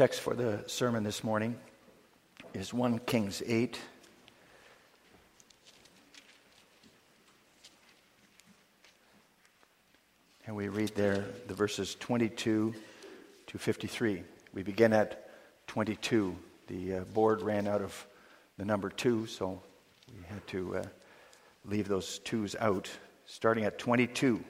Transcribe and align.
text 0.00 0.22
for 0.22 0.32
the 0.32 0.64
sermon 0.66 1.04
this 1.04 1.22
morning 1.22 1.54
is 2.54 2.72
1 2.72 3.00
Kings 3.00 3.42
8. 3.44 3.78
And 10.46 10.56
we 10.56 10.68
read 10.68 10.94
there 10.94 11.26
the 11.48 11.52
verses 11.52 11.96
22 11.96 12.72
to 13.48 13.58
53. 13.58 14.22
We 14.54 14.62
begin 14.62 14.94
at 14.94 15.28
22. 15.66 16.34
The 16.68 16.94
uh, 16.94 17.00
board 17.00 17.42
ran 17.42 17.68
out 17.68 17.82
of 17.82 18.06
the 18.56 18.64
number 18.64 18.88
2, 18.88 19.26
so 19.26 19.60
we 20.16 20.24
had 20.32 20.46
to 20.46 20.76
uh, 20.76 20.82
leave 21.66 21.88
those 21.88 22.20
twos 22.20 22.56
out, 22.58 22.88
starting 23.26 23.64
at 23.64 23.78
22. 23.78 24.42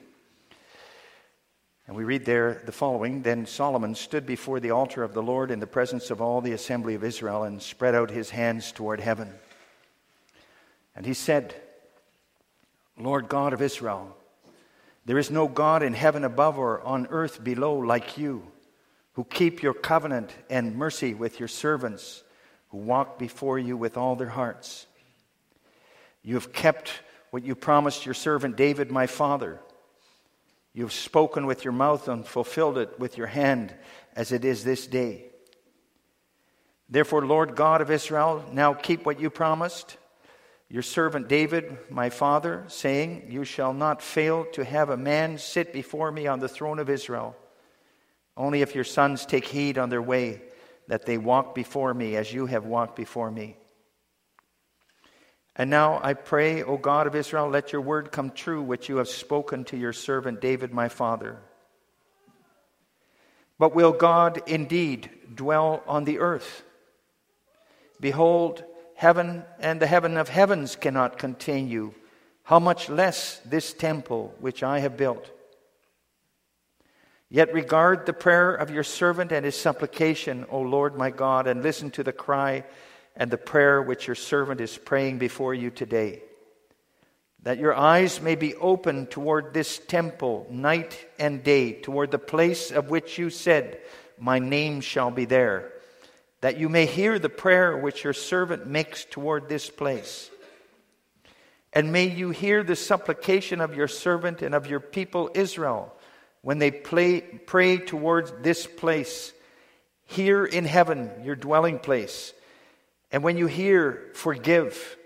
And 1.87 1.95
we 1.95 2.03
read 2.03 2.25
there 2.25 2.61
the 2.65 2.71
following 2.71 3.21
Then 3.21 3.45
Solomon 3.45 3.95
stood 3.95 4.25
before 4.25 4.59
the 4.59 4.71
altar 4.71 5.03
of 5.03 5.13
the 5.13 5.23
Lord 5.23 5.51
in 5.51 5.59
the 5.59 5.67
presence 5.67 6.09
of 6.09 6.21
all 6.21 6.41
the 6.41 6.53
assembly 6.53 6.95
of 6.95 7.03
Israel 7.03 7.43
and 7.43 7.61
spread 7.61 7.95
out 7.95 8.11
his 8.11 8.29
hands 8.29 8.71
toward 8.71 8.99
heaven. 8.99 9.33
And 10.95 11.05
he 11.05 11.13
said, 11.13 11.55
Lord 12.97 13.27
God 13.27 13.53
of 13.53 13.61
Israel, 13.61 14.15
there 15.05 15.17
is 15.17 15.31
no 15.31 15.47
God 15.47 15.81
in 15.81 15.93
heaven 15.93 16.23
above 16.23 16.59
or 16.59 16.81
on 16.81 17.07
earth 17.09 17.43
below 17.43 17.77
like 17.77 18.17
you, 18.17 18.43
who 19.13 19.23
keep 19.23 19.63
your 19.63 19.73
covenant 19.73 20.31
and 20.49 20.75
mercy 20.75 21.13
with 21.13 21.39
your 21.39 21.47
servants, 21.47 22.23
who 22.69 22.77
walk 22.77 23.17
before 23.17 23.57
you 23.57 23.75
with 23.75 23.97
all 23.97 24.15
their 24.15 24.29
hearts. 24.29 24.85
You 26.23 26.35
have 26.35 26.53
kept 26.53 26.91
what 27.31 27.43
you 27.43 27.55
promised 27.55 28.05
your 28.05 28.13
servant 28.13 28.55
David, 28.55 28.91
my 28.91 29.07
father. 29.07 29.59
You've 30.73 30.93
spoken 30.93 31.45
with 31.45 31.65
your 31.65 31.73
mouth 31.73 32.07
and 32.07 32.25
fulfilled 32.25 32.77
it 32.77 32.99
with 32.99 33.17
your 33.17 33.27
hand, 33.27 33.73
as 34.15 34.31
it 34.31 34.45
is 34.45 34.63
this 34.63 34.87
day. 34.87 35.25
Therefore, 36.89 37.25
Lord 37.25 37.55
God 37.55 37.81
of 37.81 37.91
Israel, 37.91 38.45
now 38.51 38.73
keep 38.73 39.05
what 39.05 39.19
you 39.19 39.29
promised. 39.29 39.97
Your 40.69 40.81
servant 40.81 41.27
David, 41.27 41.77
my 41.89 42.09
father, 42.09 42.63
saying, 42.67 43.27
You 43.29 43.43
shall 43.43 43.73
not 43.73 44.01
fail 44.01 44.45
to 44.53 44.63
have 44.63 44.89
a 44.89 44.97
man 44.97 45.37
sit 45.37 45.73
before 45.73 46.11
me 46.11 46.27
on 46.27 46.39
the 46.39 46.47
throne 46.47 46.79
of 46.79 46.89
Israel. 46.89 47.35
Only 48.37 48.61
if 48.61 48.75
your 48.75 48.85
sons 48.85 49.25
take 49.25 49.45
heed 49.45 49.77
on 49.77 49.89
their 49.89 50.01
way, 50.01 50.41
that 50.87 51.05
they 51.05 51.17
walk 51.17 51.53
before 51.53 51.93
me 51.93 52.15
as 52.15 52.33
you 52.33 52.45
have 52.45 52.65
walked 52.65 52.95
before 52.95 53.29
me. 53.29 53.57
And 55.55 55.69
now 55.69 55.99
I 56.01 56.13
pray, 56.13 56.63
O 56.63 56.77
God 56.77 57.07
of 57.07 57.15
Israel, 57.15 57.49
let 57.49 57.71
your 57.71 57.81
word 57.81 58.11
come 58.11 58.31
true, 58.31 58.61
which 58.61 58.87
you 58.87 58.97
have 58.97 59.09
spoken 59.09 59.65
to 59.65 59.77
your 59.77 59.93
servant 59.93 60.39
David, 60.39 60.73
my 60.73 60.87
father. 60.87 61.39
But 63.59 63.75
will 63.75 63.91
God 63.91 64.41
indeed 64.47 65.09
dwell 65.35 65.83
on 65.85 66.05
the 66.05 66.19
earth? 66.19 66.63
Behold, 67.99 68.63
heaven 68.95 69.43
and 69.59 69.79
the 69.79 69.87
heaven 69.87 70.17
of 70.17 70.29
heavens 70.29 70.75
cannot 70.75 71.19
contain 71.19 71.67
you. 71.67 71.93
How 72.43 72.59
much 72.59 72.89
less 72.89 73.39
this 73.45 73.73
temple 73.73 74.33
which 74.39 74.63
I 74.63 74.79
have 74.79 74.97
built? 74.97 75.29
Yet 77.29 77.53
regard 77.53 78.05
the 78.05 78.13
prayer 78.13 78.53
of 78.53 78.71
your 78.71 78.83
servant 78.83 79.31
and 79.31 79.45
his 79.45 79.55
supplication, 79.55 80.45
O 80.49 80.59
Lord 80.61 80.97
my 80.97 81.11
God, 81.11 81.47
and 81.47 81.61
listen 81.61 81.91
to 81.91 82.03
the 82.03 82.11
cry 82.11 82.65
and 83.15 83.29
the 83.29 83.37
prayer 83.37 83.81
which 83.81 84.07
your 84.07 84.15
servant 84.15 84.61
is 84.61 84.77
praying 84.77 85.17
before 85.17 85.53
you 85.53 85.69
today. 85.69 86.21
That 87.43 87.57
your 87.57 87.73
eyes 87.73 88.21
may 88.21 88.35
be 88.35 88.55
open 88.55 89.07
toward 89.07 89.53
this 89.53 89.79
temple 89.79 90.47
night 90.49 90.97
and 91.19 91.43
day, 91.43 91.73
toward 91.73 92.11
the 92.11 92.19
place 92.19 92.71
of 92.71 92.89
which 92.89 93.17
you 93.17 93.29
said, 93.29 93.79
My 94.19 94.39
name 94.39 94.81
shall 94.81 95.11
be 95.11 95.25
there. 95.25 95.71
That 96.41 96.57
you 96.57 96.69
may 96.69 96.85
hear 96.85 97.19
the 97.19 97.29
prayer 97.29 97.77
which 97.77 98.03
your 98.03 98.13
servant 98.13 98.67
makes 98.67 99.05
toward 99.05 99.49
this 99.49 99.69
place. 99.69 100.29
And 101.73 101.91
may 101.91 102.09
you 102.09 102.31
hear 102.31 102.63
the 102.63 102.75
supplication 102.75 103.61
of 103.61 103.75
your 103.75 103.87
servant 103.87 104.41
and 104.41 104.53
of 104.53 104.67
your 104.67 104.79
people 104.79 105.31
Israel 105.33 105.93
when 106.41 106.59
they 106.59 106.71
play, 106.71 107.21
pray 107.21 107.77
towards 107.77 108.31
this 108.41 108.67
place, 108.67 109.31
here 110.05 110.43
in 110.43 110.65
heaven, 110.65 111.09
your 111.23 111.35
dwelling 111.35 111.79
place 111.79 112.33
and 113.11 113.23
when 113.23 113.37
you 113.37 113.47
hear, 113.47 114.09
forgive. 114.13 114.97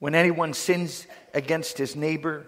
When 0.00 0.14
anyone 0.14 0.54
sins 0.54 1.06
against 1.34 1.78
his 1.78 1.96
neighbor 1.96 2.46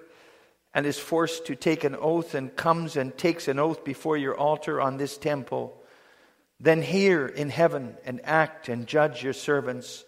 and 0.72 0.86
is 0.86 0.98
forced 0.98 1.46
to 1.46 1.56
take 1.56 1.84
an 1.84 1.96
oath 1.96 2.34
and 2.34 2.54
comes 2.54 2.96
and 2.96 3.16
takes 3.16 3.48
an 3.48 3.58
oath 3.58 3.84
before 3.84 4.16
your 4.16 4.36
altar 4.36 4.80
on 4.80 4.96
this 4.96 5.16
temple, 5.16 5.76
then 6.60 6.82
hear 6.82 7.26
in 7.26 7.50
heaven 7.50 7.96
and 8.04 8.20
act 8.24 8.68
and 8.68 8.86
judge 8.86 9.22
your 9.22 9.32
servants, 9.32 10.04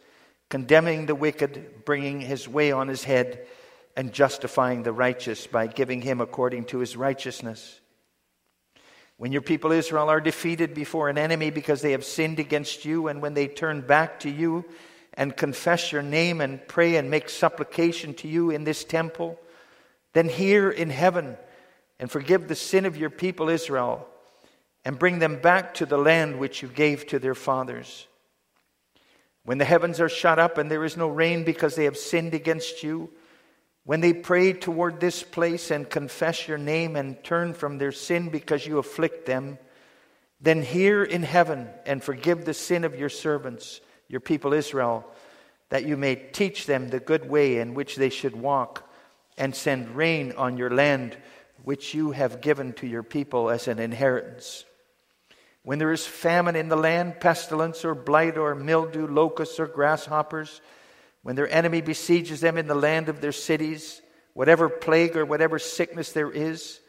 condemning 0.51 1.07
the 1.07 1.15
wicked, 1.15 1.85
bringing 1.85 2.21
his 2.21 2.49
way 2.49 2.71
on 2.71 2.89
his 2.89 3.05
head, 3.05 3.47
and 3.97 4.13
justifying 4.13 4.83
the 4.83 4.93
righteous 4.93 5.47
by 5.47 5.67
giving 5.67 6.01
him 6.01 6.21
according 6.21 6.65
to 6.65 6.79
his 6.79 6.97
righteousness. 6.97 7.81
When 9.23 9.31
your 9.31 9.41
people 9.41 9.71
Israel 9.71 10.09
are 10.09 10.21
defeated 10.21 10.75
before 10.75 11.09
an 11.09 11.17
enemy 11.17 11.51
because 11.51 11.81
they 11.81 11.93
have 11.93 12.05
sinned 12.05 12.41
against 12.41 12.85
you, 12.85 13.07
and 13.07 13.23
when 13.23 13.35
they 13.35 13.47
turn 13.47 13.81
back 13.81 14.19
to 14.19 14.29
you 14.29 14.65
and 15.15 15.37
confess 15.37 15.93
your 15.93 16.03
name 16.03 16.41
and 16.41 16.67
pray 16.67 16.97
and 16.97 17.09
make 17.09 17.31
supplication 17.31 18.15
to 18.15 18.27
you 18.27 18.51
in 18.51 18.65
this 18.65 18.83
temple, 18.83 19.39
then 20.13 20.29
hear 20.29 20.69
in 20.71 20.91
heaven 20.91 21.37
and 22.01 22.11
forgive 22.11 22.49
the 22.49 22.57
sin 22.57 22.85
of 22.85 22.97
your 22.97 23.11
people 23.11 23.49
Israel 23.49 24.09
and 24.85 24.99
bring 24.99 25.21
them 25.21 25.41
back 25.41 25.75
to 25.75 25.87
the 25.87 25.99
land 25.99 26.41
which 26.41 26.61
you 26.61 26.67
gave 26.67 27.07
to 27.07 27.21
their 27.21 27.37
fathers. 27.37 28.09
When 29.45 29.59
the 29.59 29.65
heavens 29.65 30.01
are 30.01 30.09
shut 30.09 30.41
up 30.41 30.59
and 30.59 30.69
there 30.69 30.85
is 30.85 30.97
no 30.97 31.07
rain 31.07 31.45
because 31.45 31.77
they 31.77 31.85
have 31.85 31.97
sinned 31.97 32.35
against 32.35 32.83
you, 32.83 33.09
when 33.85 34.01
they 34.01 34.13
pray 34.13 34.53
toward 34.53 35.01
this 35.01 35.23
place 35.23 35.71
and 35.71 35.89
confess 35.89 36.47
your 36.47 36.59
name 36.59 36.95
and 36.95 37.23
turn 37.25 37.53
from 37.53 37.79
their 37.79 37.93
sin 37.93 38.29
because 38.29 38.67
you 38.67 38.79
afflict 38.79 39.27
them, 39.27 39.59
then 40.41 40.63
hear 40.63 41.03
in 41.03 41.23
heaven 41.23 41.69
and 41.87 42.03
forgive 42.03 42.45
the 42.45 42.55
sin 42.55 42.85
of 42.85 42.99
your 42.99 43.09
servants, 43.09 43.81
your 44.09 44.21
people 44.21 44.53
Israel, 44.53 45.05
that 45.71 45.85
you 45.85 45.97
may 45.97 46.15
teach 46.15 46.67
them 46.67 46.89
the 46.89 47.01
good 47.01 47.29
way 47.29 47.59
in 47.59 47.75
which 47.75 47.97
they 47.97 48.11
should 48.11 48.37
walk, 48.37 48.89
and 49.39 49.55
send 49.57 49.97
rain 49.97 50.33
on 50.37 50.59
your 50.59 50.71
land, 50.71 51.17
which 51.65 51.95
you 51.95 52.11
have 52.11 52.43
given 52.43 52.73
to 52.75 52.87
your 52.87 53.03
people 53.03 53.49
as 53.49 53.67
an 53.67 53.79
inheritance. 53.79 54.65
When 55.63 55.79
there 55.79 55.93
is 55.93 56.07
famine 56.07 56.57
in 56.57 56.69
the 56.69 56.77
land, 56.77 57.21
pestilence 57.21 57.85
or 57.85 57.95
blight 57.95 58.37
or 58.37 58.55
mildew, 58.55 59.07
locusts 59.07 59.59
or 59.59 59.67
grasshoppers, 59.67 60.61
when 61.23 61.37
their 61.37 61.49
enemy 61.49 61.81
besieges 61.81 62.41
them 62.41 62.59
in 62.59 62.67
the 62.67 62.75
land 62.75 63.09
of 63.09 63.21
their 63.21 63.33
cities, 63.33 64.03
whatever 64.35 64.69
plague 64.69 65.17
or 65.17 65.25
whatever 65.25 65.59
sickness 65.59 66.13
there 66.13 66.31
is, 66.31 66.81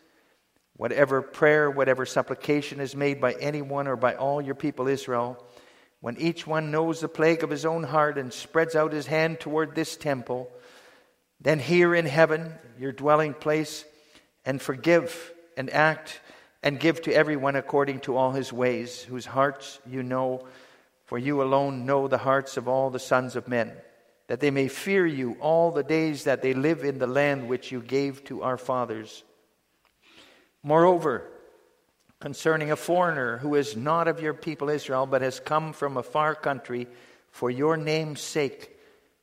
whatever 0.76 1.22
prayer, 1.22 1.70
whatever 1.70 2.06
supplication 2.06 2.80
is 2.80 2.96
made 2.96 3.22
by 3.22 3.34
anyone 3.34 3.88
or 3.88 3.96
by 3.96 4.16
all 4.16 4.42
your 4.42 4.56
people 4.56 4.88
Israel, 4.88 5.44
when 6.02 6.18
each 6.18 6.48
one 6.48 6.72
knows 6.72 7.00
the 7.00 7.08
plague 7.08 7.44
of 7.44 7.50
his 7.50 7.66
own 7.66 7.84
heart 7.84 8.18
and 8.18 8.34
spreads 8.34 8.76
out 8.76 8.92
his 8.92 9.06
hand 9.06 9.40
toward 9.40 9.76
this 9.76 9.96
temple, 9.96 10.50
then 11.40 11.60
hear 11.60 11.94
in 11.94 12.06
heaven, 12.06 12.54
your 12.80 12.92
dwelling 12.92 13.34
place, 13.34 13.86
and 14.46 14.62
forgive 14.62 15.32
and 15.56 15.70
act 15.70 16.20
and 16.64 16.80
give 16.80 17.02
to 17.04 17.14
everyone 17.14 17.56
according 17.56 18.00
to 18.00 18.16
all 18.18 18.32
his 18.32 18.52
ways, 18.52 19.04
whose 19.04 19.26
hearts 19.26 19.80
you 19.86 20.02
know, 20.02 20.48
for 21.06 21.18
you 21.18 21.44
alone 21.44 21.86
know 21.86 22.08
the 22.08 22.18
hearts 22.18 22.58
of 22.58 22.68
all 22.68 22.90
the 22.90 23.00
sons 23.00 23.36
of 23.36 23.48
men 23.48 23.74
that 24.28 24.40
they 24.40 24.52
may 24.52 24.68
fear 24.68 25.06
you 25.06 25.36
all 25.40 25.72
the 25.72 25.84
days 25.84 26.24
that 26.24 26.42
they 26.42 26.54
live 26.54 26.84
in 26.84 26.98
the 26.98 27.08
land 27.08 27.48
which 27.48 27.72
you 27.72 27.82
gave 27.82 28.24
to 28.26 28.42
our 28.42 28.58
fathers. 28.58 29.24
Moreover, 30.64 31.30
concerning 32.20 32.72
a 32.72 32.76
foreigner 32.76 33.38
who 33.40 33.56
is 33.56 33.76
not 33.76 34.08
of 34.08 34.22
your 34.22 34.34
people 34.34 34.70
Israel, 34.70 35.06
but 35.06 35.22
has 35.22 35.42
come 35.42 35.74
from 35.74 35.98
a 35.98 36.04
far 36.04 36.36
country 36.36 36.88
for 37.32 37.52
your 37.52 37.76
name's 37.76 38.22
sake, 38.22 38.78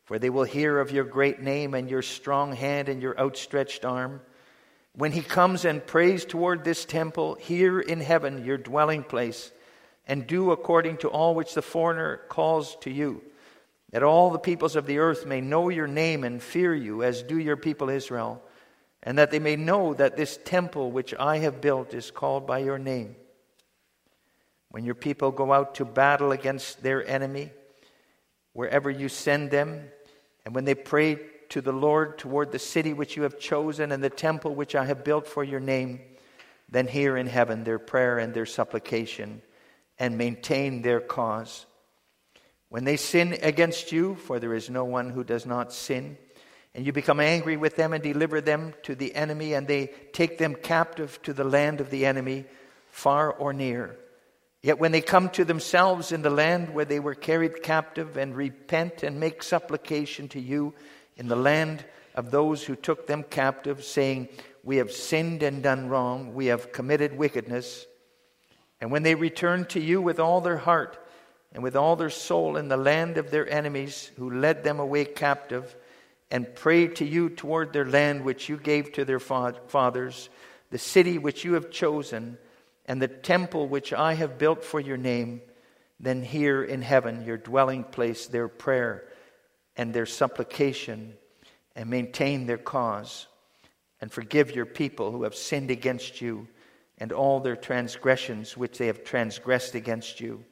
for 0.04 0.18
they 0.18 0.28
will 0.28 0.44
hear 0.44 0.78
of 0.78 0.90
your 0.90 1.04
great 1.04 1.40
name 1.40 1.72
and 1.72 1.88
your 1.88 2.02
strong 2.02 2.52
hand 2.54 2.88
and 2.90 3.00
your 3.00 3.18
outstretched 3.18 3.86
arm. 3.86 4.20
When 4.94 5.12
he 5.12 5.22
comes 5.22 5.64
and 5.64 5.86
prays 5.86 6.26
toward 6.26 6.62
this 6.62 6.84
temple, 6.84 7.36
here 7.36 7.80
in 7.80 8.00
heaven, 8.00 8.44
your 8.44 8.58
dwelling 8.58 9.04
place, 9.04 9.50
and 10.06 10.26
do 10.26 10.50
according 10.50 10.98
to 10.98 11.08
all 11.08 11.34
which 11.34 11.54
the 11.54 11.62
foreigner 11.62 12.18
calls 12.28 12.76
to 12.80 12.90
you 12.90 13.22
that 13.90 14.02
all 14.02 14.30
the 14.30 14.38
peoples 14.38 14.76
of 14.76 14.86
the 14.86 14.98
earth 14.98 15.26
may 15.26 15.40
know 15.40 15.68
your 15.68 15.86
name 15.86 16.24
and 16.24 16.42
fear 16.42 16.74
you, 16.74 17.02
as 17.02 17.22
do 17.22 17.38
your 17.38 17.56
people 17.56 17.90
Israel, 17.90 18.42
and 19.02 19.18
that 19.18 19.30
they 19.30 19.38
may 19.38 19.56
know 19.56 19.94
that 19.94 20.16
this 20.16 20.38
temple 20.44 20.90
which 20.90 21.14
I 21.14 21.38
have 21.38 21.60
built 21.60 21.94
is 21.94 22.10
called 22.10 22.46
by 22.46 22.58
your 22.58 22.78
name. 22.78 23.16
When 24.70 24.84
your 24.84 24.94
people 24.94 25.32
go 25.32 25.52
out 25.52 25.76
to 25.76 25.84
battle 25.84 26.30
against 26.30 26.82
their 26.82 27.04
enemy, 27.06 27.50
wherever 28.52 28.90
you 28.90 29.08
send 29.08 29.50
them, 29.50 29.88
and 30.44 30.54
when 30.54 30.64
they 30.64 30.74
pray 30.74 31.18
to 31.48 31.60
the 31.60 31.72
Lord 31.72 32.18
toward 32.18 32.52
the 32.52 32.58
city 32.60 32.92
which 32.92 33.16
you 33.16 33.24
have 33.24 33.38
chosen 33.38 33.90
and 33.90 34.02
the 34.02 34.10
temple 34.10 34.54
which 34.54 34.76
I 34.76 34.84
have 34.84 35.02
built 35.02 35.26
for 35.26 35.42
your 35.42 35.58
name, 35.58 36.00
then 36.68 36.86
hear 36.86 37.16
in 37.16 37.26
heaven 37.26 37.64
their 37.64 37.80
prayer 37.80 38.18
and 38.18 38.32
their 38.32 38.46
supplication 38.46 39.42
and 39.98 40.16
maintain 40.16 40.82
their 40.82 41.00
cause. 41.00 41.66
When 42.70 42.84
they 42.84 42.96
sin 42.96 43.36
against 43.42 43.90
you, 43.90 44.14
for 44.14 44.38
there 44.38 44.54
is 44.54 44.70
no 44.70 44.84
one 44.84 45.10
who 45.10 45.24
does 45.24 45.44
not 45.44 45.72
sin, 45.72 46.16
and 46.72 46.86
you 46.86 46.92
become 46.92 47.18
angry 47.18 47.56
with 47.56 47.74
them 47.74 47.92
and 47.92 48.02
deliver 48.02 48.40
them 48.40 48.74
to 48.84 48.94
the 48.94 49.14
enemy, 49.16 49.54
and 49.54 49.66
they 49.66 49.88
take 50.12 50.38
them 50.38 50.54
captive 50.54 51.20
to 51.22 51.32
the 51.32 51.44
land 51.44 51.80
of 51.80 51.90
the 51.90 52.06
enemy, 52.06 52.44
far 52.88 53.32
or 53.32 53.52
near. 53.52 53.98
Yet 54.62 54.78
when 54.78 54.92
they 54.92 55.00
come 55.00 55.30
to 55.30 55.44
themselves 55.44 56.12
in 56.12 56.22
the 56.22 56.30
land 56.30 56.72
where 56.72 56.84
they 56.84 57.00
were 57.00 57.16
carried 57.16 57.64
captive, 57.64 58.16
and 58.16 58.36
repent 58.36 59.02
and 59.02 59.18
make 59.18 59.42
supplication 59.42 60.28
to 60.28 60.40
you 60.40 60.72
in 61.16 61.26
the 61.26 61.34
land 61.34 61.84
of 62.14 62.30
those 62.30 62.62
who 62.62 62.76
took 62.76 63.08
them 63.08 63.24
captive, 63.24 63.82
saying, 63.82 64.28
We 64.62 64.76
have 64.76 64.92
sinned 64.92 65.42
and 65.42 65.60
done 65.60 65.88
wrong, 65.88 66.34
we 66.34 66.46
have 66.46 66.70
committed 66.70 67.18
wickedness. 67.18 67.84
And 68.80 68.92
when 68.92 69.02
they 69.02 69.16
return 69.16 69.64
to 69.66 69.80
you 69.80 70.00
with 70.00 70.20
all 70.20 70.40
their 70.40 70.58
heart 70.58 71.04
and 71.52 71.62
with 71.62 71.76
all 71.76 71.96
their 71.96 72.10
soul 72.10 72.56
in 72.56 72.68
the 72.68 72.76
land 72.76 73.18
of 73.18 73.30
their 73.30 73.48
enemies 73.48 74.10
who 74.16 74.30
led 74.30 74.62
them 74.62 74.78
away 74.78 75.04
captive, 75.04 75.76
and 76.30 76.54
pray 76.54 76.86
to 76.86 77.04
you 77.04 77.28
toward 77.28 77.72
their 77.72 77.86
land 77.86 78.24
which 78.24 78.48
you 78.48 78.56
gave 78.56 78.92
to 78.92 79.04
their 79.04 79.18
fathers, 79.18 80.28
the 80.70 80.78
city 80.78 81.18
which 81.18 81.44
you 81.44 81.54
have 81.54 81.70
chosen, 81.70 82.38
and 82.86 83.02
the 83.02 83.08
temple 83.08 83.66
which 83.66 83.92
I 83.92 84.14
have 84.14 84.38
built 84.38 84.64
for 84.64 84.78
your 84.78 84.96
name, 84.96 85.40
then 85.98 86.22
hear 86.22 86.62
in 86.62 86.82
heaven, 86.82 87.24
your 87.24 87.36
dwelling 87.36 87.84
place, 87.84 88.26
their 88.26 88.48
prayer 88.48 89.04
and 89.76 89.92
their 89.92 90.06
supplication, 90.06 91.14
and 91.74 91.90
maintain 91.90 92.46
their 92.46 92.58
cause, 92.58 93.26
and 94.00 94.10
forgive 94.10 94.54
your 94.54 94.66
people 94.66 95.10
who 95.10 95.24
have 95.24 95.34
sinned 95.34 95.70
against 95.70 96.20
you, 96.20 96.46
and 96.98 97.12
all 97.12 97.40
their 97.40 97.56
transgressions 97.56 98.56
which 98.56 98.78
they 98.78 98.86
have 98.86 99.04
transgressed 99.04 99.74
against 99.74 100.20
you, 100.20 100.44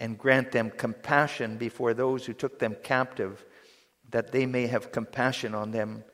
and 0.00 0.18
grant 0.18 0.52
them 0.52 0.70
compassion 0.70 1.56
before 1.56 1.94
those 1.94 2.26
who 2.26 2.32
took 2.32 2.58
them 2.58 2.76
captive 2.82 3.44
that 4.10 4.32
they 4.32 4.46
may 4.46 4.66
have 4.66 4.92
compassion 4.92 5.54
on 5.54 5.70
them, 5.70 6.04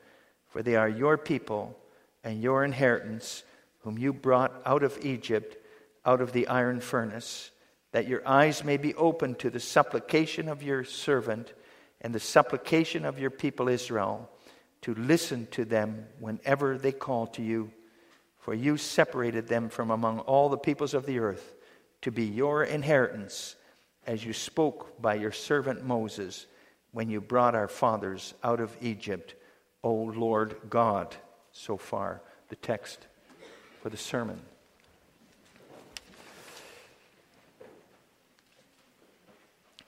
for 0.47 0.63
they 0.63 0.75
are 0.75 0.89
your 0.89 1.17
people 1.17 1.77
and 2.23 2.41
your 2.41 2.63
inheritance, 2.63 3.43
whom 3.79 3.97
you 3.97 4.11
brought 4.13 4.61
out 4.65 4.83
of 4.83 4.97
Egypt, 5.03 5.57
out 6.05 6.21
of 6.21 6.31
the 6.33 6.47
iron 6.47 6.79
furnace, 6.79 7.51
that 7.91 8.07
your 8.07 8.27
eyes 8.27 8.63
may 8.63 8.77
be 8.77 8.95
opened 8.95 9.37
to 9.39 9.49
the 9.49 9.59
supplication 9.59 10.47
of 10.47 10.63
your 10.63 10.83
servant 10.83 11.53
and 12.01 12.15
the 12.15 12.19
supplication 12.19 13.05
of 13.05 13.19
your 13.19 13.29
people 13.29 13.67
Israel, 13.67 14.29
to 14.81 14.95
listen 14.95 15.47
to 15.51 15.63
them 15.63 16.07
whenever 16.19 16.77
they 16.77 16.91
call 16.91 17.27
to 17.27 17.43
you. 17.43 17.71
For 18.39 18.55
you 18.55 18.77
separated 18.77 19.47
them 19.47 19.69
from 19.69 19.91
among 19.91 20.19
all 20.21 20.49
the 20.49 20.57
peoples 20.57 20.95
of 20.95 21.05
the 21.05 21.19
earth 21.19 21.53
to 22.01 22.11
be 22.11 22.25
your 22.25 22.63
inheritance, 22.63 23.55
as 24.05 24.25
you 24.25 24.33
spoke 24.33 25.01
by 25.01 25.15
your 25.15 25.31
servant 25.31 25.85
Moses 25.85 26.47
when 26.91 27.09
you 27.09 27.21
brought 27.21 27.55
our 27.55 27.67
fathers 27.67 28.33
out 28.43 28.59
of 28.59 28.75
Egypt, 28.81 29.35
O 29.83 29.93
Lord 29.93 30.57
God. 30.69 31.15
So 31.53 31.77
far, 31.77 32.21
the 32.49 32.55
text 32.55 33.07
for 33.81 33.89
the 33.89 33.97
sermon. 33.97 34.39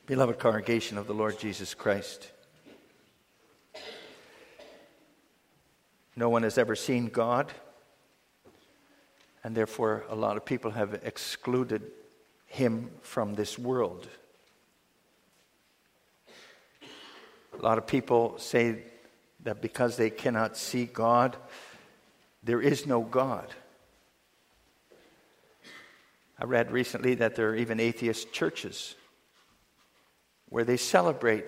Beloved 0.05 0.37
congregation 0.37 0.97
of 0.97 1.07
the 1.07 1.13
Lord 1.13 1.39
Jesus 1.39 1.73
Christ, 1.73 2.29
no 6.15 6.27
one 6.29 6.43
has 6.43 6.57
ever 6.57 6.75
seen 6.75 7.07
God, 7.07 7.51
and 9.43 9.55
therefore 9.55 10.03
a 10.09 10.15
lot 10.15 10.35
of 10.35 10.43
people 10.43 10.71
have 10.71 10.93
excluded 11.03 11.89
him 12.53 12.91
from 13.01 13.33
this 13.33 13.57
world. 13.57 14.07
A 17.57 17.61
lot 17.63 17.79
of 17.79 17.87
people 17.87 18.37
say 18.37 18.83
that 19.41 19.59
because 19.59 19.97
they 19.97 20.11
cannot 20.11 20.55
see 20.55 20.85
God, 20.85 21.35
there 22.43 22.61
is 22.61 22.85
no 22.85 23.01
God. 23.01 23.47
I 26.37 26.45
read 26.45 26.71
recently 26.71 27.15
that 27.15 27.35
there 27.35 27.49
are 27.49 27.55
even 27.55 27.79
atheist 27.79 28.31
churches 28.31 28.93
where 30.49 30.63
they 30.63 30.77
celebrate 30.77 31.47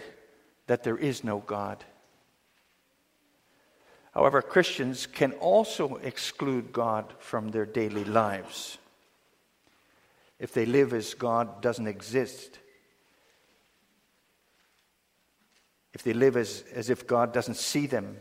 that 0.66 0.84
there 0.84 0.98
is 0.98 1.24
no 1.24 1.38
God. 1.38 1.86
However, 4.12 4.42
Christians 4.42 5.06
can 5.06 5.34
also 5.34 5.98
exclude 5.98 6.74
God 6.74 7.14
from 7.20 7.50
their 7.50 7.68
daily 7.68 8.06
lives 8.06 8.80
if 10.40 10.54
they 10.54 10.66
live 10.66 10.94
as 10.94 11.14
God 11.14 11.62
doesn't 11.62 11.88
exist. 11.88 12.60
if 15.96 16.04
they 16.04 16.14
live 16.14 16.36
as, 16.36 16.64
as 16.74 16.90
if 16.90 17.08
God 17.08 17.34
doesn't 17.34 17.56
see 17.56 17.88
them 17.88 18.18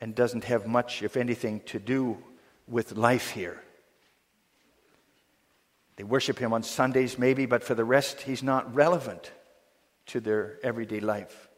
and 0.00 0.14
doesn't 0.14 0.44
have 0.44 0.68
much, 0.68 1.02
if 1.02 1.16
anything, 1.16 1.60
to 1.66 1.80
do 1.80 2.16
with 2.68 2.96
life 2.96 3.30
here. 3.30 3.60
They 5.96 6.04
worship 6.04 6.38
Him 6.38 6.52
on 6.52 6.62
Sundays, 6.62 7.18
maybe, 7.18 7.44
but 7.44 7.64
for 7.64 7.74
the 7.74 7.84
rest, 7.84 8.22
He's 8.22 8.42
not 8.42 8.72
relevant 8.72 9.32
to 10.06 10.20
their 10.20 10.58
everyday 10.62 11.00
life. 11.00 11.48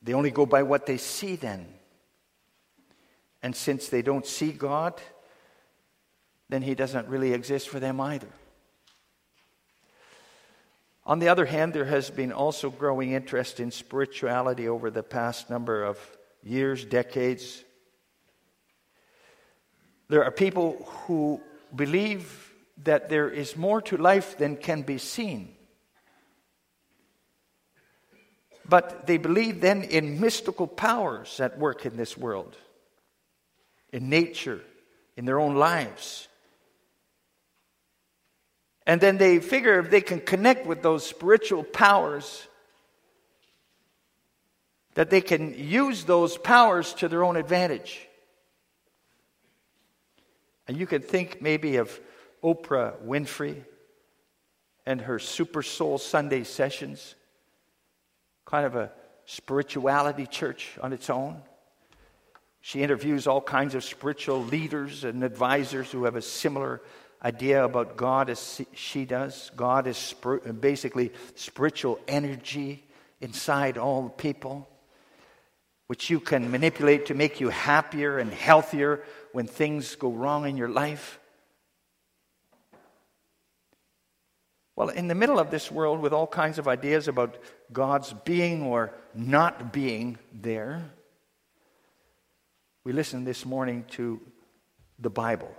They 0.00 0.14
only 0.14 0.30
go 0.30 0.46
by 0.46 0.62
what 0.62 0.86
they 0.86 0.98
see 0.98 1.34
then. 1.34 1.66
And 3.42 3.56
since 3.56 3.88
they 3.88 4.02
don't 4.02 4.24
see 4.24 4.52
God, 4.52 5.00
then 6.48 6.62
He 6.62 6.74
doesn't 6.74 7.08
really 7.08 7.32
exist 7.32 7.68
for 7.68 7.80
them 7.80 8.00
either. 8.00 8.28
On 11.06 11.18
the 11.18 11.28
other 11.28 11.44
hand, 11.44 11.74
there 11.74 11.84
has 11.84 12.10
been 12.10 12.32
also 12.32 12.70
growing 12.70 13.12
interest 13.12 13.60
in 13.60 13.70
spirituality 13.70 14.68
over 14.68 14.90
the 14.90 15.02
past 15.02 15.50
number 15.50 15.84
of 15.84 15.98
years, 16.42 16.84
decades. 16.84 17.62
There 20.08 20.24
are 20.24 20.30
people 20.30 20.86
who 21.06 21.40
believe 21.74 22.52
that 22.84 23.08
there 23.08 23.28
is 23.28 23.56
more 23.56 23.82
to 23.82 23.96
life 23.96 24.38
than 24.38 24.56
can 24.56 24.82
be 24.82 24.98
seen. 24.98 25.54
But 28.66 29.06
they 29.06 29.18
believe 29.18 29.60
then 29.60 29.82
in 29.82 30.20
mystical 30.20 30.66
powers 30.66 31.38
at 31.38 31.58
work 31.58 31.84
in 31.84 31.98
this 31.98 32.16
world, 32.16 32.56
in 33.92 34.08
nature, 34.08 34.60
in 35.16 35.26
their 35.26 35.38
own 35.38 35.56
lives. 35.56 36.28
And 38.86 39.00
then 39.00 39.16
they 39.18 39.40
figure 39.40 39.78
if 39.78 39.90
they 39.90 40.00
can 40.00 40.20
connect 40.20 40.66
with 40.66 40.82
those 40.82 41.06
spiritual 41.06 41.64
powers, 41.64 42.46
that 44.94 45.10
they 45.10 45.20
can 45.20 45.54
use 45.58 46.04
those 46.04 46.36
powers 46.36 46.94
to 46.94 47.08
their 47.08 47.24
own 47.24 47.36
advantage. 47.36 48.06
And 50.68 50.76
you 50.76 50.86
can 50.86 51.02
think 51.02 51.42
maybe 51.42 51.76
of 51.76 52.00
Oprah 52.42 52.94
Winfrey 53.02 53.64
and 54.86 55.00
her 55.00 55.18
Super 55.18 55.62
Soul 55.62 55.98
Sunday 55.98 56.44
sessions, 56.44 57.14
kind 58.44 58.66
of 58.66 58.76
a 58.76 58.92
spirituality 59.26 60.26
church 60.26 60.78
on 60.80 60.92
its 60.92 61.08
own. 61.08 61.42
She 62.60 62.82
interviews 62.82 63.26
all 63.26 63.40
kinds 63.40 63.74
of 63.74 63.84
spiritual 63.84 64.42
leaders 64.42 65.04
and 65.04 65.22
advisors 65.24 65.90
who 65.90 66.04
have 66.04 66.16
a 66.16 66.22
similar 66.22 66.82
idea 67.24 67.64
about 67.64 67.96
God 67.96 68.28
as 68.28 68.60
she 68.74 69.06
does. 69.06 69.50
God 69.56 69.86
is 69.86 70.14
basically 70.60 71.12
spiritual 71.34 71.98
energy 72.06 72.84
inside 73.20 73.78
all 73.78 74.10
people, 74.10 74.68
which 75.86 76.10
you 76.10 76.20
can 76.20 76.50
manipulate 76.50 77.06
to 77.06 77.14
make 77.14 77.40
you 77.40 77.48
happier 77.48 78.18
and 78.18 78.30
healthier 78.32 79.02
when 79.32 79.46
things 79.46 79.96
go 79.96 80.10
wrong 80.10 80.46
in 80.46 80.56
your 80.58 80.68
life. 80.68 81.18
Well, 84.76 84.88
in 84.88 85.06
the 85.08 85.14
middle 85.14 85.38
of 85.38 85.50
this 85.50 85.70
world 85.70 86.00
with 86.00 86.12
all 86.12 86.26
kinds 86.26 86.58
of 86.58 86.68
ideas 86.68 87.08
about 87.08 87.38
God's 87.72 88.12
being 88.24 88.62
or 88.62 88.92
not 89.14 89.72
being 89.72 90.18
there, 90.32 90.90
we 92.82 92.92
listen 92.92 93.24
this 93.24 93.46
morning 93.46 93.84
to 93.92 94.20
the 94.98 95.10
Bible. 95.10 95.54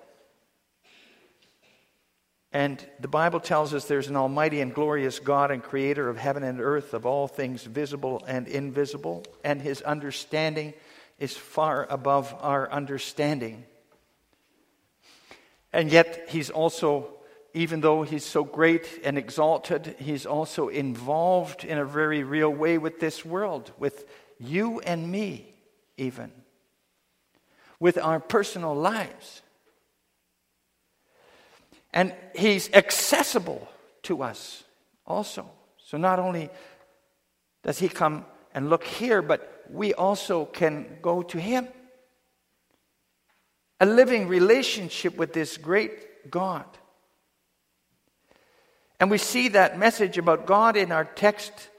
And 2.55 2.81
the 3.01 3.09
Bible 3.09 3.41
tells 3.41 3.74
us 3.74 3.83
there's 3.83 4.07
an 4.07 4.15
almighty 4.15 4.62
and 4.62 4.74
glorious 4.74 5.19
God 5.19 5.51
and 5.51 5.62
creator 5.62 6.07
of 6.07 6.15
heaven 6.17 6.41
and 6.41 6.62
earth, 6.62 6.93
of 6.93 7.05
all 7.05 7.27
things 7.27 7.63
visible 7.63 8.24
and 8.29 8.47
invisible, 8.47 9.25
and 9.43 9.62
his 9.62 9.81
understanding 9.81 10.74
is 11.19 11.35
far 11.35 11.85
above 11.89 12.33
our 12.39 12.71
understanding. 12.71 13.65
And 15.74 15.91
yet, 15.91 16.27
he's 16.29 16.50
also, 16.50 17.09
even 17.53 17.81
though 17.81 18.03
he's 18.03 18.24
so 18.24 18.45
great 18.45 19.01
and 19.03 19.17
exalted, 19.17 19.97
he's 20.00 20.25
also 20.25 20.69
involved 20.69 21.65
in 21.65 21.77
a 21.77 21.83
very 21.83 22.24
real 22.24 22.53
way 22.53 22.77
with 22.77 23.01
this 23.01 23.25
world, 23.25 23.74
with 23.77 24.05
you 24.39 24.79
and 24.79 25.12
me, 25.12 25.53
even, 25.97 26.31
with 27.81 27.97
our 27.97 28.21
personal 28.21 28.74
lives. 28.74 29.41
And 31.95 32.13
He's 32.35 32.69
accessible 32.73 33.67
to 34.03 34.21
us 34.21 34.63
also. 35.07 35.49
So 35.77 35.97
not 35.97 36.19
only 36.19 36.49
does 37.63 37.79
He 37.79 37.87
come 37.89 38.25
and 38.53 38.69
look 38.69 38.83
here, 38.83 39.21
but 39.21 39.65
we 39.71 39.93
also 39.93 40.45
can 40.45 40.97
go 41.01 41.23
to 41.23 41.39
Him. 41.39 41.67
A 43.79 43.85
living 43.85 44.27
relationship 44.27 45.17
with 45.17 45.33
this 45.33 45.57
great 45.57 46.29
God. 46.29 46.65
And 48.99 49.09
we 49.09 49.17
see 49.17 49.49
that 49.49 49.79
message 49.79 50.17
about 50.17 50.45
God 50.45 50.77
in 50.77 50.91
our 50.91 51.05
text, 51.05 51.69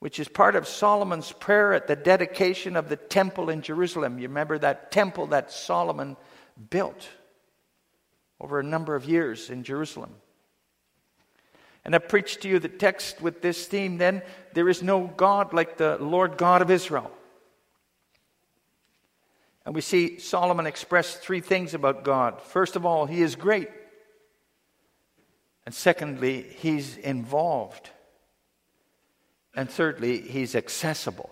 which 0.00 0.18
is 0.18 0.28
part 0.28 0.56
of 0.56 0.68
Solomon's 0.68 1.32
prayer 1.32 1.72
at 1.72 1.86
the 1.86 1.96
dedication 1.96 2.76
of 2.76 2.88
the 2.88 2.96
temple 2.96 3.50
in 3.50 3.62
Jerusalem. 3.62 4.18
You 4.18 4.28
remember 4.28 4.58
that 4.58 4.92
temple 4.92 5.28
that 5.28 5.50
Solomon 5.50 6.16
built 6.70 7.08
over 8.40 8.60
a 8.60 8.64
number 8.64 8.94
of 8.94 9.04
years 9.04 9.50
in 9.50 9.64
Jerusalem. 9.64 10.14
And 11.84 11.94
I 11.94 11.98
preached 11.98 12.42
to 12.42 12.48
you 12.48 12.58
the 12.58 12.68
text 12.68 13.20
with 13.20 13.40
this 13.40 13.66
theme 13.66 13.98
then 13.98 14.22
there 14.52 14.68
is 14.68 14.82
no 14.82 15.06
God 15.16 15.52
like 15.52 15.76
the 15.76 15.96
Lord 15.98 16.36
God 16.36 16.62
of 16.62 16.70
Israel. 16.70 17.10
And 19.64 19.74
we 19.74 19.80
see 19.80 20.18
Solomon 20.18 20.66
express 20.66 21.16
three 21.16 21.40
things 21.40 21.74
about 21.74 22.02
God. 22.02 22.40
First 22.40 22.74
of 22.74 22.86
all, 22.86 23.06
he 23.06 23.20
is 23.20 23.36
great. 23.36 23.68
And 25.66 25.74
secondly, 25.74 26.42
he's 26.42 26.96
involved. 26.96 27.90
And 29.54 29.68
thirdly, 29.68 30.22
he's 30.22 30.54
accessible. 30.54 31.30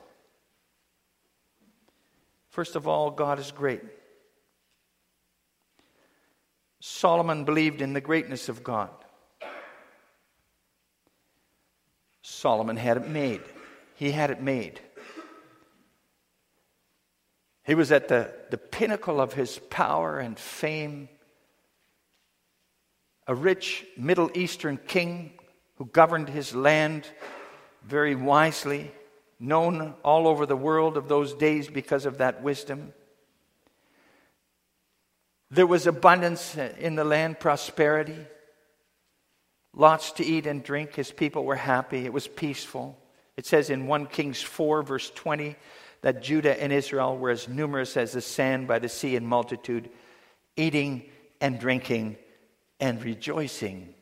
First 2.51 2.77
of 2.77 2.87
all, 2.87 3.11
God 3.11 3.39
is 3.39 3.51
great. 3.53 3.81
Solomon 6.89 7.45
believed 7.45 7.83
in 7.83 7.95
the 7.95 8.01
greatness 8.01 8.49
of 8.49 8.63
God. 8.63 8.91
Solomon 12.23 12.77
had 12.77 12.97
it 12.97 13.09
made. 13.09 13.43
He 13.97 14.13
had 14.13 14.31
it 14.31 14.41
made. 14.41 14.81
He 17.65 17.75
was 17.75 17.91
at 17.91 18.07
the, 18.07 18.33
the 18.51 18.57
pinnacle 18.57 19.21
of 19.21 19.33
his 19.33 19.59
power 19.69 20.21
and 20.21 20.39
fame 20.39 21.09
a 23.27 23.35
rich 23.35 23.85
Middle 23.97 24.31
Eastern 24.35 24.79
king 24.87 25.33
who 25.79 25.87
governed 25.87 26.29
his 26.29 26.55
land 26.55 27.09
very 27.83 28.15
wisely, 28.15 28.93
known 29.41 29.95
all 30.05 30.29
over 30.29 30.47
the 30.47 30.57
world 30.57 30.97
of 30.97 31.09
those 31.09 31.35
days 31.35 31.67
because 31.67 32.07
of 32.07 32.19
that 32.19 32.45
wisdom. 32.45 32.93
There 35.51 35.67
was 35.67 35.87
abundance 35.87 36.57
in 36.57 36.97
the 36.97 37.05
land, 37.05 37.39
prosperity, 37.39 38.27
lots 39.75 40.13
to 40.13 40.25
eat 40.25 40.47
and 40.47 40.63
drink. 40.63 40.95
His 40.95 41.13
people 41.13 41.45
were 41.45 41.57
happy, 41.57 42.05
it 42.05 42.13
was 42.13 42.27
peaceful. 42.27 42.99
It 43.37 43.47
says 43.47 43.71
in 43.71 43.87
1 43.87 44.07
Kings 44.07 44.43
4, 44.43 44.83
verse 44.83 45.11
20, 45.15 45.57
that 46.01 46.23
Judah 46.23 46.61
and 46.61 46.73
Israel 46.73 47.17
were 47.17 47.31
as 47.31 47.49
numerous 47.49 47.97
as 47.97 48.13
the 48.13 48.21
sand 48.21 48.67
by 48.67 48.79
the 48.79 48.89
sea 48.89 49.15
in 49.15 49.27
multitude, 49.27 49.91
eating 50.57 51.05
and 51.41 51.59
drinking 51.59 52.17
and 52.81 53.03
rejoicing. 53.03 53.95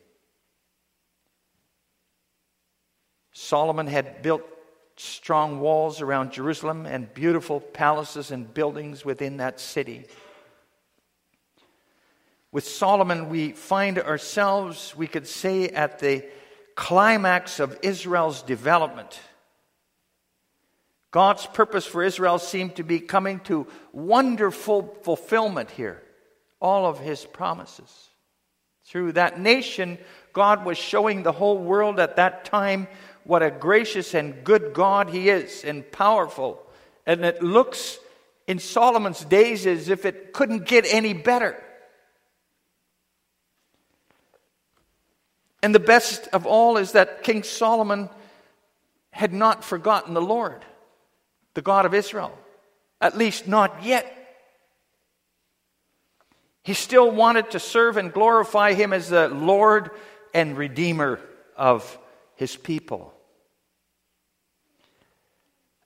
Solomon 3.33 3.87
had 3.87 4.21
built 4.21 4.43
strong 4.97 5.59
walls 5.59 6.01
around 6.01 6.31
Jerusalem 6.31 6.85
and 6.85 7.13
beautiful 7.13 7.59
palaces 7.59 8.31
and 8.31 8.53
buildings 8.53 9.03
within 9.03 9.37
that 9.37 9.59
city. 9.59 10.05
With 12.55 12.65
Solomon, 12.65 13.27
we 13.27 13.51
find 13.51 13.99
ourselves, 13.99 14.95
we 14.95 15.07
could 15.07 15.27
say, 15.27 15.67
at 15.67 15.99
the 15.99 16.23
climax 16.75 17.59
of 17.59 17.77
Israel's 17.81 18.43
development. 18.43 19.19
God's 21.11 21.45
purpose 21.47 21.85
for 21.85 22.01
Israel 22.01 22.39
seemed 22.39 22.77
to 22.77 22.83
be 22.83 23.01
coming 23.01 23.41
to 23.41 23.67
wonderful 23.91 24.97
fulfillment 25.01 25.69
here, 25.69 26.01
all 26.61 26.85
of 26.85 26.97
his 26.97 27.25
promises. 27.25 28.07
Through 28.85 29.11
that 29.11 29.37
nation, 29.37 29.97
God 30.31 30.63
was 30.63 30.77
showing 30.77 31.23
the 31.23 31.33
whole 31.33 31.57
world 31.57 31.99
at 31.99 32.15
that 32.15 32.45
time 32.45 32.87
what 33.25 33.43
a 33.43 33.51
gracious 33.51 34.13
and 34.13 34.45
good 34.45 34.73
God 34.73 35.09
He 35.09 35.27
is 35.27 35.65
and 35.65 35.91
powerful. 35.91 36.65
And 37.05 37.25
it 37.25 37.43
looks 37.43 37.99
in 38.47 38.59
Solomon's 38.59 39.25
days 39.25 39.67
as 39.67 39.89
if 39.89 40.05
it 40.05 40.31
couldn't 40.31 40.65
get 40.65 40.85
any 40.87 41.11
better. 41.11 41.61
And 45.65 45.73
the 45.73 45.79
best 45.79 46.27
of 46.31 46.45
all 46.45 46.77
is 46.77 46.91
that 46.91 47.23
King 47.23 47.41
Solomon 47.41 48.11
had 49.09 49.33
not 49.33 49.63
forgotten 49.63 50.13
the 50.13 50.21
Lord, 50.21 50.63
the 51.55 51.63
God 51.63 51.87
of 51.87 51.95
Israel, 51.95 52.37
at 53.01 53.17
least 53.17 53.47
not 53.47 53.83
yet. 53.83 54.05
He 56.61 56.75
still 56.75 57.09
wanted 57.09 57.49
to 57.49 57.59
serve 57.59 57.97
and 57.97 58.13
glorify 58.13 58.73
him 58.73 58.93
as 58.93 59.09
the 59.09 59.27
Lord 59.27 59.89
and 60.35 60.55
Redeemer 60.55 61.19
of 61.57 61.97
his 62.35 62.55
people. 62.55 63.11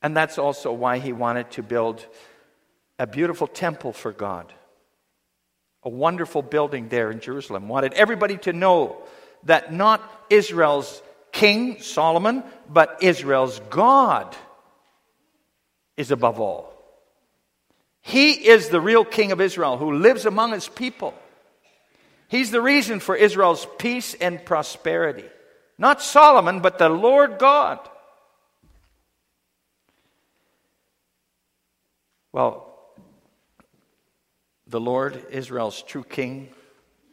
And 0.01 0.13
that's 0.13 0.37
also 0.37 0.73
why 0.73 0.99
he 0.99 1.13
wanted 1.13 1.51
to 1.51 1.63
build 1.63 2.05
a 2.99 3.07
beautiful 3.07 3.47
temple 3.47 3.93
for 3.93 4.11
God. 4.11 4.51
A 5.83 5.89
wonderful 5.89 6.41
building 6.41 6.89
there 6.89 7.09
in 7.11 7.21
Jerusalem. 7.21 7.69
Wanted 7.69 7.93
everybody 7.93 8.35
to 8.39 8.51
know 8.51 9.05
that 9.43 9.73
not 9.73 10.01
Israel's 10.29 11.01
king, 11.31 11.81
Solomon, 11.81 12.43
but 12.69 12.99
Israel's 13.01 13.59
God 13.69 14.35
is 15.97 16.11
above 16.11 16.39
all. 16.39 16.73
He 18.01 18.31
is 18.31 18.69
the 18.69 18.81
real 18.81 19.05
king 19.05 19.31
of 19.31 19.41
Israel 19.41 19.77
who 19.77 19.93
lives 19.93 20.25
among 20.25 20.51
his 20.51 20.67
people. 20.67 21.13
He's 22.27 22.51
the 22.51 22.61
reason 22.61 22.99
for 22.99 23.15
Israel's 23.15 23.67
peace 23.77 24.13
and 24.13 24.43
prosperity. 24.45 25.25
Not 25.77 26.01
Solomon, 26.01 26.59
but 26.59 26.77
the 26.77 26.89
Lord 26.89 27.39
God. 27.39 27.79
Well, 32.31 32.67
the 34.67 34.79
Lord, 34.79 35.25
Israel's 35.31 35.81
true 35.81 36.03
king, 36.03 36.49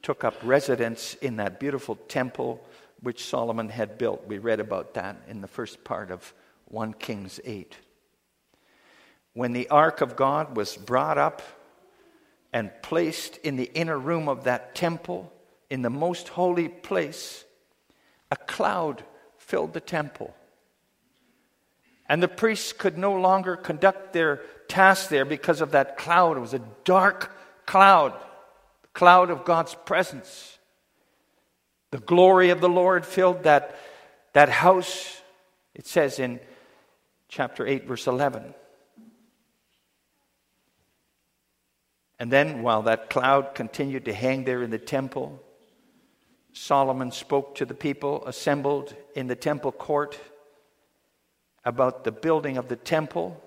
took 0.06 0.22
up 0.22 0.36
residence 0.44 1.14
in 1.14 1.36
that 1.36 1.58
beautiful 1.58 1.96
temple 2.08 2.64
which 3.02 3.24
Solomon 3.24 3.68
had 3.68 3.98
built. 3.98 4.26
We 4.26 4.38
read 4.38 4.60
about 4.60 4.94
that 4.94 5.16
in 5.28 5.40
the 5.40 5.48
first 5.48 5.82
part 5.82 6.10
of 6.10 6.32
1 6.68 6.94
Kings 6.94 7.40
8 7.44 7.76
when 9.36 9.52
the 9.52 9.68
ark 9.68 10.00
of 10.00 10.16
God 10.16 10.56
was 10.56 10.78
brought 10.78 11.18
up 11.18 11.42
and 12.54 12.70
placed 12.80 13.36
in 13.38 13.56
the 13.56 13.70
inner 13.74 13.98
room 13.98 14.30
of 14.30 14.44
that 14.44 14.74
temple, 14.74 15.30
in 15.68 15.82
the 15.82 15.90
most 15.90 16.28
holy 16.28 16.68
place, 16.68 17.44
a 18.30 18.36
cloud 18.36 19.04
filled 19.36 19.74
the 19.74 19.80
temple. 19.80 20.34
And 22.08 22.22
the 22.22 22.28
priests 22.28 22.72
could 22.72 22.96
no 22.96 23.12
longer 23.12 23.56
conduct 23.56 24.14
their 24.14 24.40
task 24.68 25.10
there 25.10 25.26
because 25.26 25.60
of 25.60 25.72
that 25.72 25.98
cloud. 25.98 26.38
It 26.38 26.40
was 26.40 26.54
a 26.54 26.62
dark 26.84 27.30
cloud, 27.66 28.14
cloud 28.96 29.28
of 29.28 29.44
God's 29.44 29.74
presence. 29.84 30.58
The 31.90 31.98
glory 31.98 32.48
of 32.48 32.62
the 32.62 32.68
Lord 32.68 33.04
filled 33.04 33.42
that, 33.42 33.78
that 34.32 34.48
house, 34.48 35.20
it 35.74 35.86
says 35.86 36.18
in 36.18 36.40
chapter 37.28 37.66
8, 37.66 37.86
verse 37.86 38.06
11. 38.06 38.54
And 42.18 42.32
then, 42.32 42.62
while 42.62 42.82
that 42.84 43.10
cloud 43.10 43.54
continued 43.54 44.06
to 44.06 44.14
hang 44.14 44.44
there 44.44 44.62
in 44.62 44.70
the 44.70 44.78
temple, 44.78 45.42
Solomon 46.54 47.10
spoke 47.10 47.56
to 47.56 47.66
the 47.66 47.74
people 47.74 48.24
assembled 48.24 48.96
in 49.14 49.26
the 49.26 49.36
temple 49.36 49.72
court 49.72 50.18
about 51.66 52.04
the 52.04 52.12
building 52.12 52.56
of 52.56 52.68
the 52.68 52.76
temple. 52.76 53.38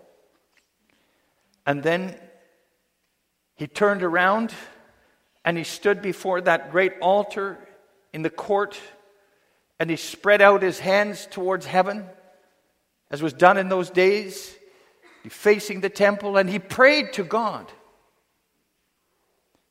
And 1.66 1.82
then 1.82 2.16
he 3.56 3.66
turned 3.66 4.04
around 4.04 4.54
and 5.46 5.58
he 5.58 5.64
stood 5.64 6.02
before 6.02 6.42
that 6.42 6.72
great 6.72 6.94
altar 7.02 7.58
in 8.14 8.22
the 8.22 8.30
court 8.30 8.80
and 9.80 9.90
he 9.90 9.96
spread 9.96 10.42
out 10.42 10.62
his 10.62 10.80
hands 10.80 11.28
towards 11.32 11.66
heaven, 11.66 12.06
as 13.10 13.22
was 13.22 13.34
done 13.34 13.58
in 13.58 13.70
those 13.70 13.90
days, 13.90 14.56
facing 15.30 15.80
the 15.82 15.90
temple, 15.90 16.38
and 16.38 16.50
he 16.50 16.60
prayed 16.60 17.14
to 17.14 17.24
God. 17.24 17.72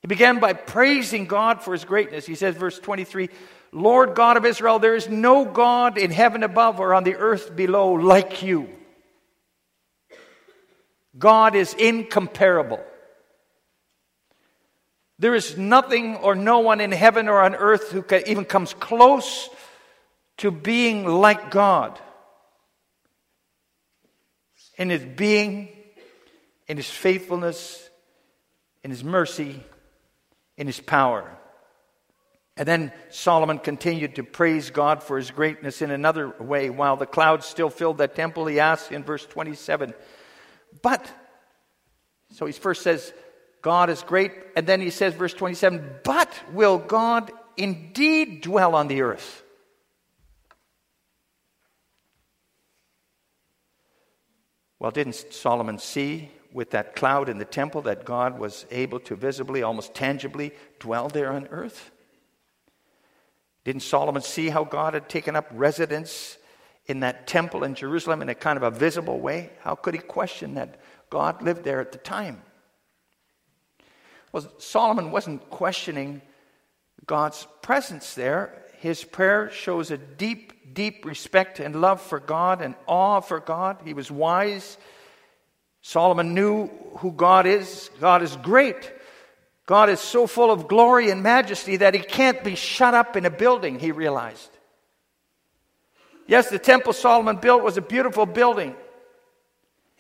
He 0.01 0.09
began 0.09 0.39
by 0.39 0.53
praising 0.53 1.27
God 1.27 1.63
for 1.63 1.73
his 1.73 1.85
greatness. 1.85 2.25
He 2.25 2.37
says, 2.37 2.57
verse 2.57 2.79
23 2.79 3.29
Lord 3.71 4.15
God 4.15 4.39
of 4.39 4.47
Israel, 4.47 4.79
there 4.79 4.95
is 4.95 5.11
no 5.11 5.45
God 5.45 5.99
in 5.99 6.11
heaven 6.11 6.43
above 6.43 6.81
or 6.81 6.95
on 6.95 7.05
the 7.05 7.17
earth 7.17 7.55
below 7.55 7.93
like 7.93 8.43
you. 8.43 8.71
God 11.19 11.55
is 11.55 11.75
incomparable. 11.75 12.81
There 15.19 15.35
is 15.35 15.57
nothing 15.59 16.17
or 16.17 16.35
no 16.35 16.61
one 16.61 16.81
in 16.81 16.93
heaven 16.93 17.29
or 17.29 17.41
on 17.41 17.55
earth 17.55 17.91
who 17.91 18.05
even 18.27 18.45
comes 18.45 18.73
close 18.75 19.49
to 20.39 20.51
being 20.51 21.07
like 21.07 21.51
God 21.51 21.99
in 24.79 24.91
his 24.91 25.05
being, 25.05 25.69
in 26.69 26.77
his 26.77 26.89
faithfulness, 26.89 27.91
in 28.85 28.91
his 28.91 29.03
mercy, 29.03 29.61
in 30.57 30.67
his 30.69 30.81
power. 30.81 31.37
And 32.57 32.67
then 32.67 32.93
Solomon 33.11 33.59
continued 33.59 34.17
to 34.17 34.25
praise 34.25 34.71
God 34.71 35.03
for 35.03 35.17
his 35.17 35.31
greatness 35.31 35.83
in 35.83 35.91
another 35.91 36.35
way. 36.41 36.71
While 36.71 36.97
the 36.97 37.07
clouds 37.07 37.47
still 37.47 37.71
filled 37.71 37.99
that 37.99 38.15
temple, 38.15 38.47
he 38.47 38.61
asked 38.61 38.93
in 38.93 39.05
verse 39.05 39.27
27, 39.27 39.95
But, 40.83 41.05
so 42.31 42.47
he 42.47 42.53
first 42.53 42.83
says, 42.83 43.13
God 43.63 43.91
is 43.91 44.03
great, 44.03 44.33
and 44.57 44.67
then 44.67 44.81
he 44.81 44.91
says, 44.91 45.15
verse 45.15 45.35
27, 45.35 46.01
But 46.05 46.33
will 46.53 46.79
God 46.79 47.33
indeed 47.57 48.43
dwell 48.43 48.75
on 48.75 48.89
the 48.89 49.03
earth? 49.03 49.43
Well, 54.79 54.93
didn't 54.93 55.15
Solomon 55.33 55.79
see 55.79 56.31
with 56.53 56.71
that 56.71 56.95
cloud 56.95 57.29
in 57.29 57.39
the 57.39 57.45
temple 57.45 57.83
that 57.83 58.05
God 58.05 58.39
was 58.39 58.65
able 58.71 59.01
to 59.01 59.17
visibly, 59.17 59.63
almost 59.63 59.93
tangibly, 59.93 60.53
dwell 60.79 61.09
there 61.09 61.33
on 61.33 61.49
earth? 61.49 61.91
Didn't 63.65 63.83
Solomon 63.83 64.23
see 64.23 64.49
how 64.49 64.65
God 64.65 64.95
had 64.95 65.09
taken 65.09 65.35
up 65.35 65.49
residence 65.53 66.39
in 66.87 67.01
that 67.01 67.27
temple 67.27 67.65
in 67.65 67.75
Jerusalem 67.75 68.23
in 68.23 68.29
a 68.29 68.35
kind 68.35 68.57
of 68.57 68.63
a 68.63 68.71
visible 68.71 69.19
way? 69.19 69.51
How 69.61 69.75
could 69.75 69.95
he 69.95 70.01
question 70.01 70.55
that 70.55 70.81
God 71.11 71.43
lived 71.43 71.65
there 71.65 71.81
at 71.81 71.93
the 71.93 71.99
time? 71.99 72.43
Well, 74.39 74.53
Solomon 74.59 75.11
wasn't 75.11 75.51
questioning 75.51 76.23
God's 77.07 77.45
presence 77.61 78.15
there. 78.15 78.63
His 78.79 79.03
prayer 79.03 79.51
shows 79.51 79.91
a 79.91 79.99
deep, 79.99 80.75
deep 80.75 81.05
respect 81.05 81.59
and 81.59 81.81
love 81.81 82.01
for 82.01 82.21
God 82.21 82.63
and 82.63 82.77
awe 82.87 83.19
for 83.19 83.41
God. 83.41 83.79
He 83.85 83.95
was 83.95 84.13
wise. 84.13 84.79
Solomon 85.83 86.35
knew 86.35 86.69
who 86.99 87.11
God 87.11 87.47
is. 87.47 87.91
God 88.01 88.23
is 88.23 88.37
great. 88.37 88.93
God 89.67 89.91
is 89.91 89.99
so 89.99 90.29
full 90.29 90.53
of 90.53 90.69
glory 90.69 91.11
and 91.11 91.21
majesty 91.21 91.79
that 91.79 91.95
he 91.95 92.01
can't 92.01 92.45
be 92.45 92.55
shut 92.55 92.95
up 92.95 93.17
in 93.17 93.27
a 93.27 93.31
building, 93.31 93.81
he 93.81 93.91
realized. 93.91 94.51
Yes, 96.29 96.49
the 96.49 96.61
temple 96.61 96.93
Solomon 96.93 97.39
built 97.39 97.65
was 97.65 97.77
a 97.77 97.83
beautiful 97.83 98.25
building. 98.25 98.77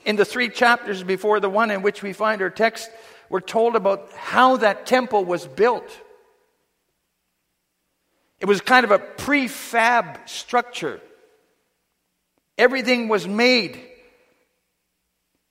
In 0.04 0.14
the 0.14 0.24
three 0.24 0.48
chapters 0.48 1.02
before 1.02 1.40
the 1.40 1.50
one 1.50 1.72
in 1.72 1.82
which 1.82 2.04
we 2.04 2.12
find 2.12 2.40
our 2.40 2.50
text, 2.50 2.88
we're 3.30 3.40
told 3.40 3.76
about 3.76 4.10
how 4.12 4.56
that 4.58 4.86
temple 4.86 5.24
was 5.24 5.46
built. 5.46 5.90
It 8.40 8.46
was 8.46 8.60
kind 8.60 8.84
of 8.84 8.90
a 8.90 8.98
prefab 8.98 10.28
structure. 10.28 11.00
Everything 12.56 13.08
was 13.08 13.26
made 13.26 13.80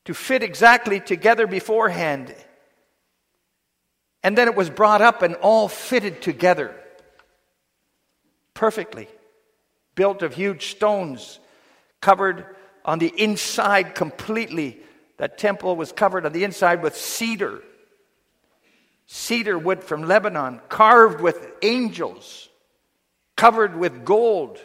to 0.06 0.14
fit 0.14 0.42
exactly 0.42 1.00
together 1.00 1.48
beforehand. 1.48 2.34
And 4.24 4.38
then 4.38 4.48
it 4.48 4.56
was 4.56 4.70
brought 4.70 5.02
up 5.02 5.22
and 5.22 5.36
all 5.36 5.68
fitted 5.68 6.22
together 6.22 6.76
perfectly. 8.54 9.08
Built 9.96 10.22
of 10.22 10.34
huge 10.34 10.72
stones, 10.72 11.40
covered 12.02 12.56
on 12.84 13.00
the 13.00 13.08
inside 13.08 13.96
completely. 13.96 14.80
That 15.18 15.38
temple 15.38 15.76
was 15.76 15.92
covered 15.92 16.26
on 16.26 16.32
the 16.32 16.44
inside 16.44 16.82
with 16.82 16.96
cedar, 16.96 17.64
cedar 19.08 19.58
wood 19.58 19.84
from 19.84 20.04
Lebanon, 20.04 20.62
carved 20.70 21.22
with 21.22 21.52
angels, 21.62 22.50
covered 23.36 23.76
with 23.76 24.06
gold. 24.06 24.60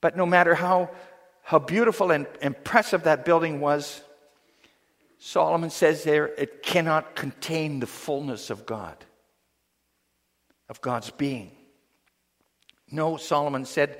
But 0.00 0.16
no 0.16 0.26
matter 0.26 0.54
how, 0.54 0.90
how 1.42 1.58
beautiful 1.60 2.10
and 2.10 2.26
impressive 2.42 3.04
that 3.04 3.24
building 3.24 3.60
was, 3.60 4.02
Solomon 5.18 5.70
says 5.70 6.04
there, 6.04 6.26
it 6.26 6.62
cannot 6.62 7.16
contain 7.16 7.80
the 7.80 7.86
fullness 7.86 8.50
of 8.50 8.66
God, 8.66 8.96
of 10.68 10.80
God's 10.80 11.10
being. 11.10 11.50
No, 12.90 13.16
Solomon 13.16 13.64
said, 13.64 13.98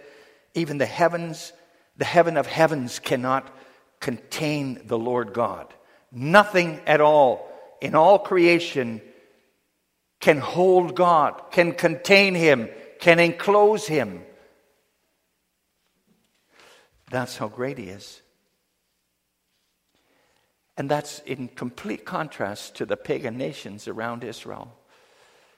even 0.54 0.78
the 0.78 0.86
heavens, 0.86 1.52
the 1.96 2.04
heaven 2.04 2.36
of 2.36 2.46
heavens 2.46 2.98
cannot 2.98 3.52
contain 4.00 4.80
the 4.86 4.98
Lord 4.98 5.32
God. 5.32 5.72
Nothing 6.10 6.80
at 6.86 7.00
all 7.00 7.50
in 7.80 7.94
all 7.94 8.18
creation 8.18 9.00
can 10.20 10.38
hold 10.38 10.94
God, 10.94 11.40
can 11.50 11.72
contain 11.72 12.34
Him, 12.34 12.68
can 12.98 13.18
enclose 13.18 13.86
Him. 13.86 14.22
That's 17.10 17.36
how 17.36 17.48
great 17.48 17.78
He 17.78 17.84
is. 17.84 18.20
And 20.76 20.88
that's 20.88 21.18
in 21.20 21.48
complete 21.48 22.04
contrast 22.04 22.76
to 22.76 22.86
the 22.86 22.96
pagan 22.96 23.36
nations 23.36 23.88
around 23.88 24.22
Israel 24.22 24.72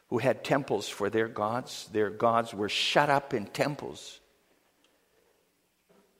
who 0.09 0.19
had 0.19 0.43
temples 0.43 0.89
for 0.89 1.09
their 1.09 1.29
gods. 1.29 1.89
Their 1.93 2.11
gods 2.11 2.53
were 2.53 2.69
shut 2.69 3.09
up 3.09 3.33
in 3.33 3.47
temples. 3.47 4.21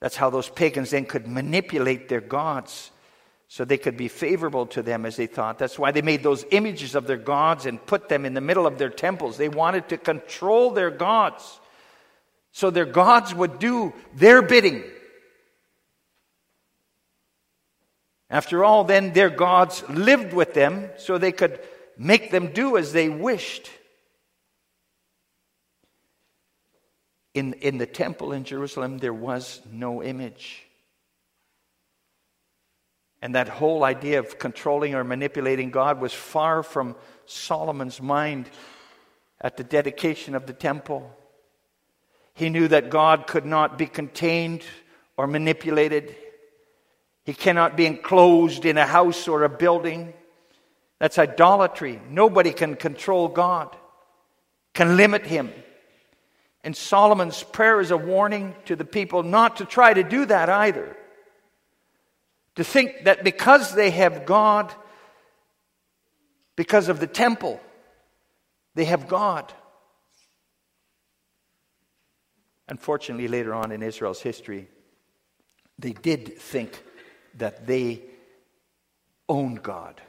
That's 0.01 0.17
how 0.17 0.29
those 0.29 0.49
pagans 0.49 0.89
then 0.89 1.05
could 1.05 1.27
manipulate 1.27 2.09
their 2.09 2.21
gods 2.21 2.91
so 3.47 3.63
they 3.63 3.77
could 3.77 3.97
be 3.97 4.07
favorable 4.07 4.65
to 4.67 4.81
them 4.81 5.05
as 5.05 5.15
they 5.15 5.27
thought. 5.27 5.59
That's 5.59 5.77
why 5.77 5.91
they 5.91 6.01
made 6.01 6.23
those 6.23 6.45
images 6.51 6.95
of 6.95 7.05
their 7.05 7.17
gods 7.17 7.65
and 7.65 7.85
put 7.85 8.09
them 8.09 8.25
in 8.25 8.33
the 8.33 8.41
middle 8.41 8.65
of 8.65 8.77
their 8.77 8.89
temples. 8.89 9.37
They 9.37 9.49
wanted 9.49 9.89
to 9.89 9.97
control 9.97 10.71
their 10.71 10.89
gods 10.89 11.59
so 12.51 12.69
their 12.69 12.85
gods 12.85 13.33
would 13.33 13.59
do 13.59 13.93
their 14.15 14.41
bidding. 14.41 14.83
After 18.29 18.63
all, 18.63 18.85
then 18.85 19.13
their 19.13 19.29
gods 19.29 19.87
lived 19.89 20.33
with 20.33 20.53
them 20.53 20.89
so 20.97 21.17
they 21.17 21.31
could 21.31 21.59
make 21.97 22.31
them 22.31 22.53
do 22.53 22.77
as 22.77 22.93
they 22.93 23.09
wished. 23.09 23.69
In, 27.33 27.53
in 27.53 27.77
the 27.77 27.85
temple 27.85 28.33
in 28.33 28.43
Jerusalem, 28.43 28.97
there 28.97 29.13
was 29.13 29.61
no 29.71 30.03
image. 30.03 30.63
And 33.21 33.35
that 33.35 33.47
whole 33.47 33.83
idea 33.83 34.19
of 34.19 34.39
controlling 34.39 34.95
or 34.95 35.03
manipulating 35.03 35.69
God 35.69 36.01
was 36.01 36.13
far 36.13 36.63
from 36.63 36.95
Solomon's 37.25 38.01
mind 38.01 38.49
at 39.39 39.57
the 39.57 39.63
dedication 39.63 40.35
of 40.35 40.45
the 40.45 40.53
temple. 40.53 41.15
He 42.33 42.49
knew 42.49 42.67
that 42.67 42.89
God 42.89 43.27
could 43.27 43.45
not 43.45 43.77
be 43.77 43.85
contained 43.85 44.63
or 45.17 45.27
manipulated. 45.27 46.15
He 47.23 47.33
cannot 47.33 47.77
be 47.77 47.85
enclosed 47.85 48.65
in 48.65 48.77
a 48.77 48.85
house 48.85 49.27
or 49.27 49.43
a 49.43 49.49
building. 49.49 50.13
That's 50.99 51.19
idolatry. 51.19 52.01
Nobody 52.09 52.53
can 52.53 52.75
control 52.75 53.27
God, 53.27 53.75
can 54.73 54.97
limit 54.97 55.25
him. 55.25 55.51
And 56.63 56.75
Solomon's 56.75 57.41
prayer 57.41 57.79
is 57.79 57.91
a 57.91 57.97
warning 57.97 58.55
to 58.65 58.75
the 58.75 58.85
people 58.85 59.23
not 59.23 59.57
to 59.57 59.65
try 59.65 59.93
to 59.93 60.03
do 60.03 60.25
that 60.25 60.49
either. 60.49 60.95
To 62.55 62.63
think 62.63 63.05
that 63.05 63.23
because 63.23 63.73
they 63.73 63.89
have 63.91 64.25
God, 64.25 64.73
because 66.55 66.89
of 66.89 66.99
the 66.99 67.07
temple, 67.07 67.59
they 68.75 68.85
have 68.85 69.07
God. 69.07 69.51
Unfortunately, 72.67 73.27
later 73.27 73.53
on 73.53 73.71
in 73.71 73.81
Israel's 73.81 74.21
history, 74.21 74.67
they 75.79 75.93
did 75.93 76.37
think 76.37 76.83
that 77.35 77.65
they 77.65 78.03
owned 79.27 79.63
God, 79.63 79.99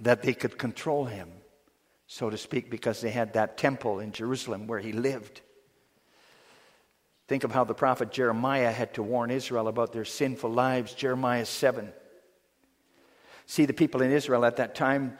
that 0.00 0.22
they 0.22 0.34
could 0.34 0.56
control 0.56 1.06
him, 1.06 1.30
so 2.06 2.30
to 2.30 2.38
speak, 2.38 2.70
because 2.70 3.00
they 3.00 3.10
had 3.10 3.32
that 3.32 3.58
temple 3.58 4.00
in 4.00 4.12
Jerusalem 4.12 4.66
where 4.66 4.78
he 4.78 4.92
lived. 4.92 5.40
Think 7.28 7.44
of 7.44 7.52
how 7.52 7.64
the 7.64 7.74
prophet 7.74 8.10
Jeremiah 8.10 8.72
had 8.72 8.94
to 8.94 9.02
warn 9.02 9.30
Israel 9.30 9.68
about 9.68 9.92
their 9.92 10.06
sinful 10.06 10.50
lives, 10.50 10.94
Jeremiah 10.94 11.44
7. 11.44 11.92
See, 13.44 13.66
the 13.66 13.74
people 13.74 14.02
in 14.02 14.10
Israel 14.10 14.46
at 14.46 14.56
that 14.56 14.74
time, 14.74 15.18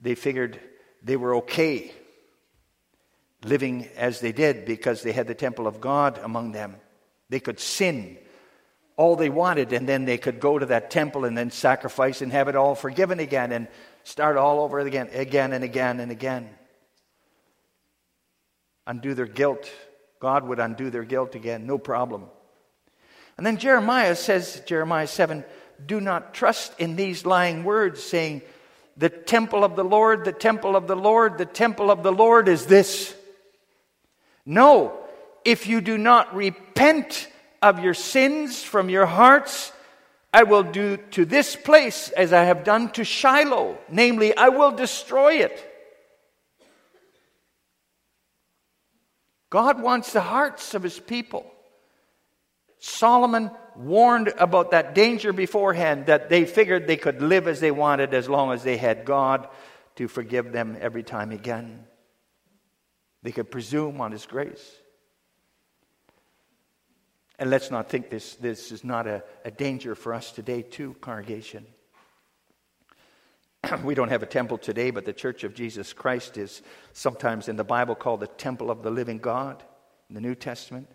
they 0.00 0.14
figured 0.14 0.60
they 1.02 1.16
were 1.16 1.36
okay 1.36 1.92
living 3.42 3.88
as 3.96 4.20
they 4.20 4.32
did 4.32 4.66
because 4.66 5.02
they 5.02 5.12
had 5.12 5.26
the 5.26 5.34
temple 5.34 5.66
of 5.66 5.80
God 5.80 6.18
among 6.22 6.52
them. 6.52 6.76
They 7.30 7.40
could 7.40 7.58
sin 7.58 8.18
all 8.96 9.16
they 9.16 9.28
wanted, 9.28 9.72
and 9.72 9.88
then 9.88 10.04
they 10.04 10.18
could 10.18 10.38
go 10.38 10.58
to 10.58 10.66
that 10.66 10.90
temple 10.90 11.24
and 11.24 11.36
then 11.36 11.50
sacrifice 11.50 12.22
and 12.22 12.30
have 12.32 12.48
it 12.48 12.54
all 12.54 12.74
forgiven 12.74 13.18
again 13.18 13.50
and 13.50 13.66
start 14.04 14.36
all 14.36 14.60
over 14.60 14.78
again, 14.78 15.08
again 15.12 15.52
and 15.52 15.64
again 15.64 16.00
and 16.00 16.12
again. 16.12 16.48
Undo 18.86 19.14
their 19.14 19.26
guilt. 19.26 19.70
God 20.24 20.48
would 20.48 20.58
undo 20.58 20.88
their 20.88 21.04
guilt 21.04 21.34
again, 21.34 21.66
no 21.66 21.76
problem. 21.76 22.24
And 23.36 23.44
then 23.44 23.58
Jeremiah 23.58 24.16
says, 24.16 24.62
Jeremiah 24.64 25.06
7, 25.06 25.44
do 25.84 26.00
not 26.00 26.32
trust 26.32 26.72
in 26.80 26.96
these 26.96 27.26
lying 27.26 27.62
words, 27.62 28.02
saying, 28.02 28.40
the 28.96 29.10
temple 29.10 29.64
of 29.64 29.76
the 29.76 29.84
Lord, 29.84 30.24
the 30.24 30.32
temple 30.32 30.76
of 30.76 30.86
the 30.86 30.96
Lord, 30.96 31.36
the 31.36 31.44
temple 31.44 31.90
of 31.90 32.02
the 32.02 32.10
Lord 32.10 32.48
is 32.48 32.64
this. 32.64 33.14
No, 34.46 34.98
if 35.44 35.66
you 35.66 35.82
do 35.82 35.98
not 35.98 36.34
repent 36.34 37.28
of 37.60 37.80
your 37.80 37.92
sins 37.92 38.62
from 38.62 38.88
your 38.88 39.04
hearts, 39.04 39.72
I 40.32 40.44
will 40.44 40.62
do 40.62 40.96
to 41.10 41.26
this 41.26 41.54
place 41.54 42.08
as 42.08 42.32
I 42.32 42.44
have 42.44 42.64
done 42.64 42.88
to 42.92 43.04
Shiloh, 43.04 43.76
namely, 43.90 44.34
I 44.34 44.48
will 44.48 44.70
destroy 44.70 45.34
it. 45.34 45.73
God 49.54 49.80
wants 49.80 50.12
the 50.12 50.20
hearts 50.20 50.74
of 50.74 50.82
his 50.82 50.98
people. 50.98 51.46
Solomon 52.80 53.52
warned 53.76 54.32
about 54.36 54.72
that 54.72 54.96
danger 54.96 55.32
beforehand 55.32 56.06
that 56.06 56.28
they 56.28 56.44
figured 56.44 56.88
they 56.88 56.96
could 56.96 57.22
live 57.22 57.46
as 57.46 57.60
they 57.60 57.70
wanted 57.70 58.14
as 58.14 58.28
long 58.28 58.50
as 58.50 58.64
they 58.64 58.76
had 58.76 59.04
God 59.04 59.46
to 59.94 60.08
forgive 60.08 60.50
them 60.50 60.76
every 60.80 61.04
time 61.04 61.30
again. 61.30 61.84
They 63.22 63.30
could 63.30 63.48
presume 63.48 64.00
on 64.00 64.10
his 64.10 64.26
grace. 64.26 64.72
And 67.38 67.48
let's 67.48 67.70
not 67.70 67.88
think 67.88 68.10
this, 68.10 68.34
this 68.34 68.72
is 68.72 68.82
not 68.82 69.06
a, 69.06 69.22
a 69.44 69.52
danger 69.52 69.94
for 69.94 70.14
us 70.14 70.32
today, 70.32 70.62
too, 70.62 70.96
congregation. 71.00 71.64
we 73.84 73.94
don't 73.94 74.08
have 74.08 74.22
a 74.22 74.26
temple 74.26 74.58
today, 74.58 74.90
but 74.90 75.04
the 75.04 75.12
Church 75.12 75.44
of 75.44 75.54
Jesus 75.54 75.92
Christ 75.92 76.36
is 76.36 76.62
sometimes 76.92 77.48
in 77.48 77.56
the 77.56 77.64
Bible 77.64 77.94
called 77.94 78.20
the 78.20 78.26
temple 78.26 78.70
of 78.70 78.82
the 78.82 78.90
living 78.90 79.18
God 79.18 79.62
in 80.08 80.14
the 80.14 80.20
New 80.20 80.34
Testament. 80.34 80.88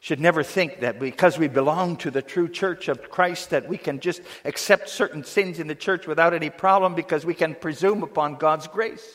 Should 0.00 0.20
never 0.20 0.42
think 0.42 0.80
that 0.80 1.00
because 1.00 1.38
we 1.38 1.48
belong 1.48 1.96
to 1.98 2.10
the 2.10 2.22
true 2.22 2.48
church 2.48 2.88
of 2.88 3.10
Christ 3.10 3.50
that 3.50 3.68
we 3.68 3.78
can 3.78 3.98
just 3.98 4.20
accept 4.44 4.88
certain 4.88 5.24
sins 5.24 5.58
in 5.58 5.66
the 5.66 5.74
church 5.74 6.06
without 6.06 6.34
any 6.34 6.50
problem 6.50 6.94
because 6.94 7.24
we 7.24 7.34
can 7.34 7.54
presume 7.54 8.02
upon 8.02 8.36
God's 8.36 8.68
grace. 8.68 9.06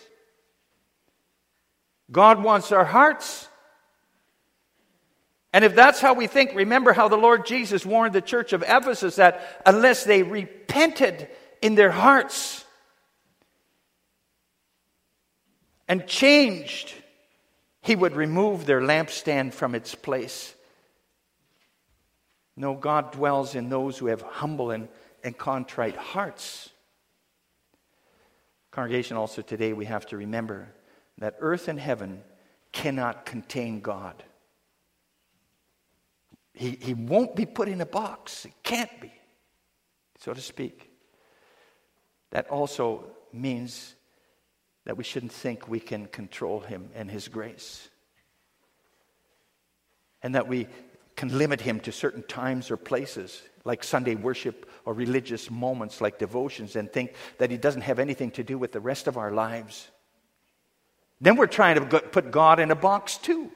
God 2.12 2.44
wants 2.44 2.72
our 2.72 2.84
hearts. 2.84 3.48
And 5.54 5.64
if 5.64 5.76
that's 5.76 6.02
how 6.02 6.14
we 6.14 6.28
think, 6.28 6.56
remember 6.56 6.94
how 6.94 7.08
the 7.08 7.16
Lord 7.16 7.46
Jesus 7.46 7.86
warned 7.86 8.14
the 8.14 8.22
church 8.22 8.52
of 8.52 8.64
Ephesus 8.64 9.18
that 9.18 9.62
unless 9.66 10.04
they 10.04 10.24
repented 10.24 11.30
in 11.62 11.76
their 11.76 11.92
hearts 11.92 12.66
and 15.88 16.08
changed, 16.08 16.94
he 17.82 17.96
would 17.96 18.16
remove 18.16 18.66
their 18.66 18.82
lampstand 18.82 19.54
from 19.54 19.76
its 19.76 19.94
place. 19.96 20.56
No, 22.56 22.76
God 22.76 23.12
dwells 23.12 23.56
in 23.56 23.70
those 23.70 23.98
who 23.98 24.08
have 24.08 24.22
humble 24.22 24.72
and, 24.72 24.88
and 25.24 25.38
contrite 25.38 25.96
hearts. 25.96 26.70
Congregation, 28.72 29.18
also 29.18 29.42
today 29.42 29.74
we 29.74 29.86
have 29.86 30.06
to 30.08 30.18
remember 30.18 30.70
that 31.18 31.36
earth 31.40 31.68
and 31.68 31.80
heaven 31.80 32.22
cannot 32.72 33.26
contain 33.26 33.82
God. 33.82 34.24
He, 36.54 36.78
he 36.82 36.94
won't 36.94 37.36
be 37.36 37.46
put 37.46 37.68
in 37.68 37.82
a 37.82 37.86
box. 37.86 38.46
It 38.46 38.54
can't 38.64 39.02
be, 39.02 39.12
so 40.20 40.34
to 40.34 40.42
speak. 40.42 40.91
That 42.32 42.50
also 42.50 43.06
means 43.32 43.96
that 44.86 44.98
we 44.98 45.04
shouldn't 45.04 45.32
think 45.32 45.68
we 45.68 45.80
can 45.80 46.08
control 46.08 46.60
him 46.60 46.90
and 46.96 47.10
his 47.10 47.28
grace. 47.28 47.90
And 50.24 50.36
that 50.36 50.48
we 50.48 50.68
can 51.16 51.38
limit 51.38 51.62
him 51.62 51.80
to 51.82 51.92
certain 51.92 52.24
times 52.24 52.72
or 52.72 52.78
places, 52.78 53.42
like 53.64 53.84
Sunday 53.84 54.16
worship 54.16 54.70
or 54.86 54.94
religious 54.94 55.52
moments 55.52 56.02
like 56.02 56.18
devotions, 56.18 56.76
and 56.76 56.92
think 56.92 57.14
that 57.38 57.52
he 57.52 57.58
doesn't 57.58 57.82
have 57.82 58.00
anything 58.00 58.32
to 58.32 58.44
do 58.44 58.58
with 58.58 58.72
the 58.72 58.80
rest 58.80 59.08
of 59.08 59.18
our 59.18 59.32
lives. 59.32 59.90
Then 61.20 61.36
we're 61.36 61.48
trying 61.48 61.76
to 61.76 62.00
put 62.00 62.32
God 62.32 62.60
in 62.60 62.72
a 62.72 62.76
box 62.76 63.18
too. 63.18 63.52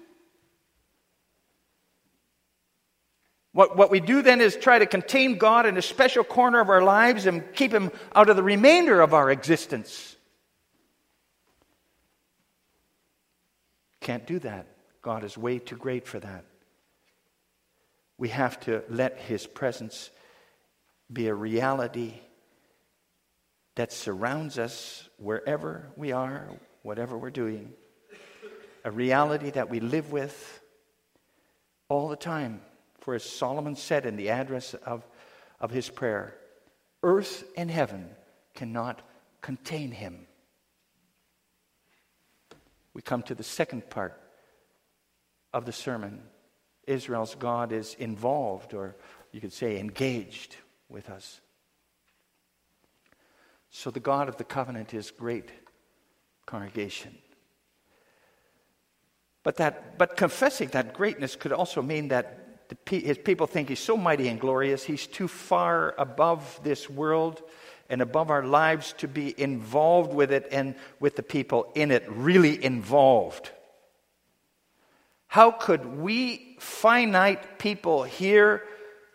What, 3.55 3.77
what 3.77 3.89
we 3.89 4.01
do 4.01 4.21
then 4.21 4.41
is 4.41 4.57
try 4.57 4.79
to 4.79 4.85
contain 4.85 5.37
God 5.37 5.65
in 5.65 5.77
a 5.77 5.81
special 5.81 6.25
corner 6.25 6.59
of 6.59 6.67
our 6.67 6.81
lives 6.81 7.25
and 7.25 7.41
keep 7.53 7.73
him 7.73 7.89
out 8.13 8.29
of 8.29 8.35
the 8.35 8.43
remainder 8.43 8.99
of 8.99 9.13
our 9.13 9.31
existence. 9.31 10.17
Can't 14.01 14.27
do 14.27 14.39
that. 14.39 14.67
God 15.01 15.23
is 15.23 15.37
way 15.37 15.59
too 15.59 15.77
great 15.77 16.05
for 16.05 16.19
that. 16.19 16.43
We 18.17 18.27
have 18.27 18.59
to 18.61 18.83
let 18.89 19.19
his 19.19 19.47
presence 19.47 20.11
be 21.11 21.29
a 21.29 21.33
reality 21.33 22.15
that 23.75 23.93
surrounds 23.93 24.59
us 24.59 25.07
wherever 25.15 25.87
we 25.95 26.11
are, 26.11 26.49
whatever 26.83 27.17
we're 27.17 27.29
doing. 27.29 27.71
A 28.83 28.91
reality 28.91 29.51
that 29.51 29.69
we 29.69 29.79
live 29.79 30.11
with 30.11 30.59
all 31.87 32.09
the 32.09 32.17
time. 32.17 32.59
For 33.05 33.13
as 33.13 33.23
Solomon 33.23 33.75
said 33.75 34.07
in 34.07 34.15
the 34.15 34.31
address 34.31 34.73
of, 34.73 35.05
of 35.59 35.69
his 35.69 35.89
prayer, 35.89 36.33
earth 37.03 37.43
and 37.55 37.69
heaven 37.69 38.09
cannot 38.55 39.03
contain 39.43 39.91
him. 39.91 40.25
We 42.95 43.03
come 43.03 43.21
to 43.21 43.35
the 43.35 43.43
second 43.43 43.91
part 43.91 44.19
of 45.53 45.65
the 45.67 45.71
sermon. 45.71 46.23
Israel's 46.87 47.35
God 47.35 47.71
is 47.71 47.93
involved, 47.93 48.73
or 48.73 48.95
you 49.31 49.39
could 49.39 49.53
say 49.53 49.79
engaged 49.79 50.55
with 50.89 51.11
us. 51.11 51.41
So 53.69 53.91
the 53.91 53.99
God 53.99 54.29
of 54.29 54.37
the 54.37 54.43
covenant 54.43 54.95
is 54.95 55.11
great 55.11 55.51
congregation. 56.47 57.15
But 59.43 59.57
that 59.57 59.99
but 59.99 60.17
confessing 60.17 60.69
that 60.69 60.95
greatness 60.95 61.35
could 61.35 61.51
also 61.51 61.83
mean 61.83 62.07
that 62.07 62.44
his 62.89 63.17
people 63.17 63.47
think 63.47 63.69
he's 63.69 63.79
so 63.79 63.97
mighty 63.97 64.27
and 64.27 64.39
glorious, 64.39 64.83
he's 64.83 65.07
too 65.07 65.27
far 65.27 65.93
above 65.97 66.59
this 66.63 66.89
world 66.89 67.41
and 67.89 68.01
above 68.01 68.31
our 68.31 68.43
lives 68.43 68.93
to 68.97 69.07
be 69.07 69.39
involved 69.39 70.13
with 70.13 70.31
it 70.31 70.47
and 70.51 70.75
with 70.99 71.15
the 71.15 71.23
people 71.23 71.71
in 71.75 71.91
it, 71.91 72.03
really 72.07 72.63
involved. 72.63 73.51
How 75.27 75.51
could 75.51 75.97
we 75.97 76.57
finite 76.59 77.59
people 77.59 78.03
here, 78.03 78.63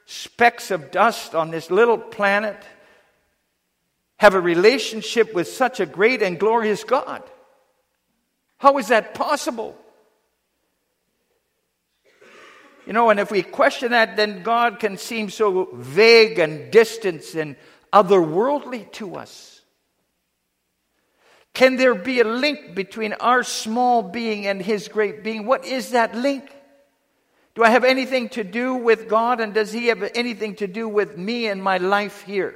specks 0.06 0.70
of 0.70 0.90
dust 0.90 1.34
on 1.34 1.50
this 1.50 1.70
little 1.70 1.98
planet, 1.98 2.62
have 4.18 4.34
a 4.34 4.40
relationship 4.40 5.34
with 5.34 5.48
such 5.48 5.80
a 5.80 5.86
great 5.86 6.22
and 6.22 6.38
glorious 6.38 6.84
God? 6.84 7.22
How 8.58 8.76
is 8.78 8.88
that 8.88 9.14
possible? 9.14 9.76
You 12.86 12.92
know, 12.92 13.10
and 13.10 13.20
if 13.20 13.30
we 13.30 13.42
question 13.42 13.92
that, 13.92 14.16
then 14.16 14.42
God 14.42 14.80
can 14.80 14.96
seem 14.96 15.30
so 15.30 15.68
vague 15.74 16.38
and 16.38 16.70
distant 16.70 17.34
and 17.34 17.56
otherworldly 17.92 18.90
to 18.92 19.16
us. 19.16 19.60
Can 21.52 21.76
there 21.76 21.94
be 21.94 22.20
a 22.20 22.24
link 22.24 22.74
between 22.74 23.12
our 23.14 23.42
small 23.42 24.02
being 24.02 24.46
and 24.46 24.62
His 24.62 24.88
great 24.88 25.22
being? 25.22 25.46
What 25.46 25.64
is 25.64 25.90
that 25.90 26.14
link? 26.14 26.50
Do 27.54 27.64
I 27.64 27.70
have 27.70 27.84
anything 27.84 28.28
to 28.30 28.44
do 28.44 28.74
with 28.76 29.08
God, 29.08 29.40
and 29.40 29.52
does 29.52 29.72
He 29.72 29.88
have 29.88 30.08
anything 30.14 30.54
to 30.56 30.66
do 30.66 30.88
with 30.88 31.18
me 31.18 31.46
and 31.46 31.62
my 31.62 31.78
life 31.78 32.22
here? 32.22 32.54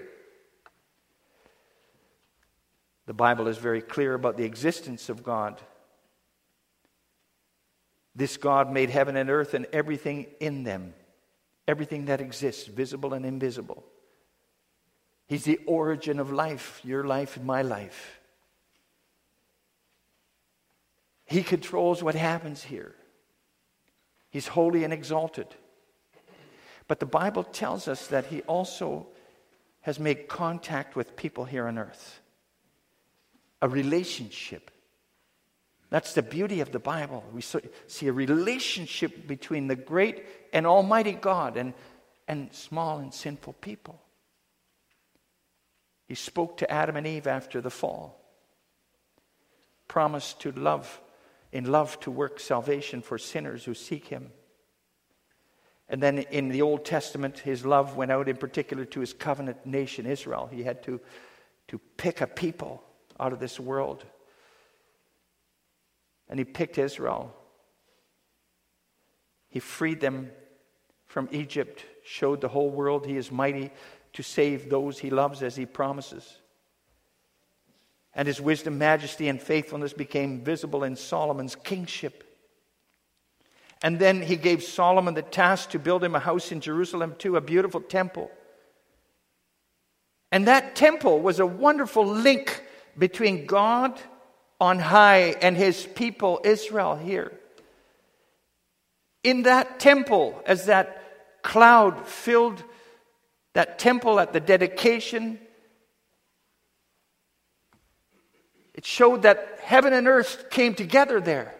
The 3.06 3.12
Bible 3.12 3.48
is 3.48 3.58
very 3.58 3.82
clear 3.82 4.14
about 4.14 4.36
the 4.36 4.44
existence 4.44 5.08
of 5.08 5.22
God. 5.22 5.60
This 8.14 8.36
God 8.36 8.70
made 8.70 8.90
heaven 8.90 9.16
and 9.16 9.28
earth 9.28 9.54
and 9.54 9.66
everything 9.72 10.26
in 10.40 10.62
them, 10.64 10.94
everything 11.66 12.06
that 12.06 12.20
exists, 12.20 12.66
visible 12.66 13.12
and 13.12 13.26
invisible. 13.26 13.84
He's 15.26 15.44
the 15.44 15.60
origin 15.66 16.18
of 16.18 16.30
life, 16.30 16.80
your 16.84 17.04
life 17.04 17.36
and 17.36 17.46
my 17.46 17.62
life. 17.62 18.20
He 21.24 21.42
controls 21.42 22.02
what 22.02 22.14
happens 22.14 22.62
here. 22.62 22.94
He's 24.30 24.46
holy 24.46 24.84
and 24.84 24.92
exalted. 24.92 25.46
But 26.86 27.00
the 27.00 27.06
Bible 27.06 27.44
tells 27.44 27.88
us 27.88 28.08
that 28.08 28.26
He 28.26 28.42
also 28.42 29.06
has 29.80 29.98
made 29.98 30.28
contact 30.28 30.96
with 30.96 31.16
people 31.16 31.44
here 31.44 31.66
on 31.66 31.78
earth, 31.78 32.20
a 33.62 33.68
relationship. 33.68 34.70
That's 35.94 36.14
the 36.14 36.24
beauty 36.24 36.58
of 36.58 36.72
the 36.72 36.80
Bible. 36.80 37.22
We 37.32 37.40
see 37.40 38.08
a 38.08 38.12
relationship 38.12 39.28
between 39.28 39.68
the 39.68 39.76
great 39.76 40.26
and 40.52 40.66
almighty 40.66 41.12
God 41.12 41.56
and, 41.56 41.72
and 42.26 42.52
small 42.52 42.98
and 42.98 43.14
sinful 43.14 43.52
people. 43.52 44.02
He 46.08 46.16
spoke 46.16 46.56
to 46.56 46.68
Adam 46.68 46.96
and 46.96 47.06
Eve 47.06 47.28
after 47.28 47.60
the 47.60 47.70
fall, 47.70 48.20
promised 49.86 50.40
to 50.40 50.50
love, 50.50 51.00
in 51.52 51.70
love, 51.70 52.00
to 52.00 52.10
work 52.10 52.40
salvation 52.40 53.00
for 53.00 53.16
sinners 53.16 53.64
who 53.64 53.74
seek 53.74 54.08
Him. 54.08 54.32
And 55.88 56.02
then 56.02 56.18
in 56.18 56.48
the 56.48 56.62
Old 56.62 56.84
Testament, 56.84 57.38
his 57.38 57.64
love 57.64 57.94
went 57.94 58.10
out 58.10 58.28
in 58.28 58.36
particular 58.36 58.84
to 58.86 58.98
his 58.98 59.12
covenant 59.12 59.64
nation, 59.64 60.06
Israel. 60.06 60.48
He 60.50 60.64
had 60.64 60.82
to 60.86 61.00
to 61.68 61.78
pick 61.96 62.20
a 62.20 62.26
people 62.26 62.82
out 63.20 63.32
of 63.32 63.38
this 63.38 63.60
world. 63.60 64.04
And 66.34 66.40
he 66.40 66.44
picked 66.44 66.78
Israel. 66.78 67.32
He 69.48 69.60
freed 69.60 70.00
them 70.00 70.32
from 71.06 71.28
Egypt, 71.30 71.84
showed 72.04 72.40
the 72.40 72.48
whole 72.48 72.70
world 72.70 73.06
he 73.06 73.16
is 73.16 73.30
mighty 73.30 73.70
to 74.14 74.22
save 74.24 74.68
those 74.68 74.98
he 74.98 75.10
loves 75.10 75.44
as 75.44 75.54
he 75.54 75.64
promises. 75.64 76.38
And 78.16 78.26
his 78.26 78.40
wisdom, 78.40 78.78
majesty, 78.78 79.28
and 79.28 79.40
faithfulness 79.40 79.92
became 79.92 80.42
visible 80.42 80.82
in 80.82 80.96
Solomon's 80.96 81.54
kingship. 81.54 82.24
And 83.80 84.00
then 84.00 84.20
he 84.20 84.34
gave 84.34 84.64
Solomon 84.64 85.14
the 85.14 85.22
task 85.22 85.70
to 85.70 85.78
build 85.78 86.02
him 86.02 86.16
a 86.16 86.18
house 86.18 86.50
in 86.50 86.60
Jerusalem, 86.60 87.14
too, 87.16 87.36
a 87.36 87.40
beautiful 87.40 87.80
temple. 87.80 88.28
And 90.32 90.48
that 90.48 90.74
temple 90.74 91.20
was 91.20 91.38
a 91.38 91.46
wonderful 91.46 92.04
link 92.04 92.60
between 92.98 93.46
God 93.46 94.00
on 94.60 94.78
high 94.78 95.36
and 95.40 95.56
his 95.56 95.86
people, 95.94 96.40
Israel, 96.44 96.96
here. 96.96 97.32
In 99.22 99.42
that 99.42 99.80
temple, 99.80 100.40
as 100.46 100.66
that 100.66 101.42
cloud 101.42 102.06
filled 102.06 102.62
that 103.54 103.78
temple 103.78 104.18
at 104.18 104.32
the 104.32 104.40
dedication, 104.40 105.38
it 108.74 108.84
showed 108.84 109.22
that 109.22 109.58
heaven 109.62 109.92
and 109.92 110.08
earth 110.08 110.50
came 110.50 110.74
together 110.74 111.20
there, 111.20 111.54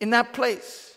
in 0.00 0.10
that 0.10 0.32
place. 0.32 0.96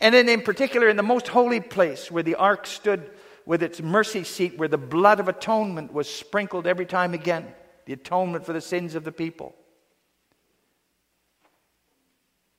And 0.00 0.14
then, 0.14 0.28
in 0.28 0.42
particular, 0.42 0.88
in 0.88 0.96
the 0.96 1.02
most 1.02 1.28
holy 1.28 1.60
place 1.60 2.10
where 2.10 2.22
the 2.22 2.34
ark 2.34 2.66
stood 2.66 3.10
with 3.46 3.62
its 3.62 3.80
mercy 3.80 4.24
seat, 4.24 4.58
where 4.58 4.68
the 4.68 4.78
blood 4.78 5.20
of 5.20 5.28
atonement 5.28 5.92
was 5.92 6.08
sprinkled 6.08 6.66
every 6.66 6.86
time 6.86 7.14
again, 7.14 7.46
the 7.86 7.92
atonement 7.92 8.46
for 8.46 8.52
the 8.52 8.60
sins 8.60 8.94
of 8.94 9.04
the 9.04 9.12
people. 9.12 9.54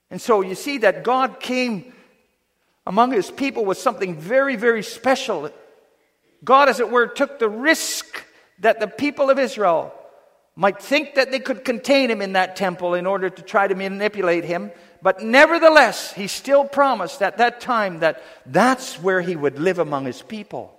And 0.10 0.22
so 0.22 0.42
you 0.42 0.56
see 0.56 0.80
that 0.80 1.04
God 1.04 1.40
came 1.40 1.94
among 2.86 3.12
his 3.12 3.32
people 3.32 3.64
with 3.64 3.78
something 3.78 4.18
very, 4.18 4.56
very 4.56 4.84
special. 4.84 5.50
God, 6.44 6.68
as 6.68 6.80
it 6.80 6.90
were, 6.90 7.08
took 7.08 7.40
the 7.40 7.50
risk 7.50 8.26
that 8.60 8.80
the 8.80 8.88
people 8.88 9.30
of 9.30 9.40
Israel 9.40 9.94
might 10.56 10.82
think 10.82 11.16
that 11.16 11.32
they 11.32 11.40
could 11.40 11.64
contain 11.64 12.12
him 12.12 12.22
in 12.22 12.34
that 12.34 12.56
temple 12.56 12.94
in 12.94 13.06
order 13.06 13.30
to 13.30 13.42
try 13.42 13.68
to 13.68 13.76
manipulate 13.76 14.44
him. 14.44 14.72
But 15.02 15.24
nevertheless, 15.24 16.14
he 16.14 16.28
still 16.28 16.66
promised 16.66 17.22
at 17.22 17.38
that 17.38 17.62
time 17.62 18.00
that 18.00 18.22
that's 18.46 19.02
where 19.02 19.22
he 19.22 19.36
would 19.36 19.58
live 19.58 19.80
among 19.80 20.06
his 20.06 20.22
people. 20.22 20.78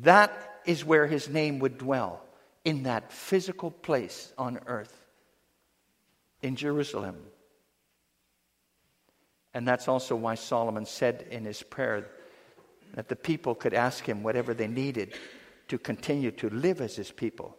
That 0.00 0.32
is 0.66 0.84
where 0.84 1.06
his 1.06 1.28
name 1.28 1.58
would 1.58 1.78
dwell, 1.78 2.22
in 2.64 2.84
that 2.84 3.12
physical 3.12 3.70
place 3.70 4.32
on 4.38 4.58
earth, 4.66 5.04
in 6.42 6.56
Jerusalem. 6.56 7.16
And 9.52 9.68
that's 9.68 9.86
also 9.86 10.16
why 10.16 10.34
Solomon 10.34 10.86
said 10.86 11.26
in 11.30 11.44
his 11.44 11.62
prayer 11.62 12.08
that 12.94 13.08
the 13.08 13.16
people 13.16 13.54
could 13.54 13.74
ask 13.74 14.04
him 14.04 14.22
whatever 14.22 14.54
they 14.54 14.66
needed 14.66 15.14
to 15.68 15.78
continue 15.78 16.30
to 16.32 16.50
live 16.50 16.80
as 16.80 16.96
his 16.96 17.10
people. 17.10 17.56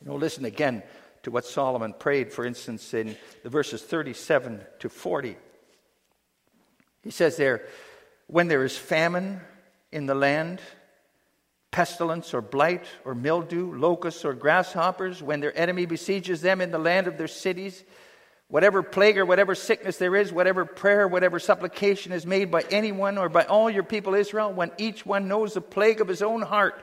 You 0.00 0.08
know, 0.08 0.16
listen 0.16 0.44
again 0.44 0.82
to 1.22 1.30
what 1.30 1.44
Solomon 1.44 1.94
prayed, 1.98 2.32
for 2.32 2.44
instance, 2.44 2.92
in 2.94 3.16
the 3.42 3.48
verses 3.48 3.82
37 3.82 4.60
to 4.80 4.88
40. 4.88 5.36
He 7.02 7.10
says 7.10 7.36
there, 7.36 7.66
When 8.26 8.48
there 8.48 8.64
is 8.64 8.76
famine 8.76 9.40
in 9.92 10.06
the 10.06 10.14
land, 10.14 10.60
pestilence 11.74 12.32
or 12.32 12.40
blight 12.40 12.84
or 13.04 13.14
mildew, 13.14 13.76
locusts 13.76 14.24
or 14.24 14.32
grasshoppers, 14.32 15.20
when 15.20 15.40
their 15.40 15.56
enemy 15.58 15.86
besieges 15.86 16.40
them 16.40 16.60
in 16.60 16.70
the 16.70 16.78
land 16.78 17.08
of 17.08 17.18
their 17.18 17.26
cities, 17.28 17.82
Whatever 18.48 18.82
plague 18.82 19.18
or 19.18 19.24
whatever 19.24 19.54
sickness 19.54 19.96
there 19.96 20.14
is, 20.14 20.32
whatever 20.32 20.64
prayer, 20.64 21.08
whatever 21.08 21.40
supplication 21.40 22.12
is 22.12 22.26
made 22.26 22.50
by 22.50 22.62
anyone 22.70 23.18
or 23.18 23.28
by 23.28 23.44
all 23.44 23.70
your 23.70 23.82
people 23.82 24.14
Israel, 24.14 24.52
when 24.52 24.70
each 24.78 25.04
one 25.04 25.28
knows 25.28 25.54
the 25.54 25.60
plague 25.60 26.00
of 26.00 26.08
his 26.08 26.22
own 26.22 26.42
heart 26.42 26.80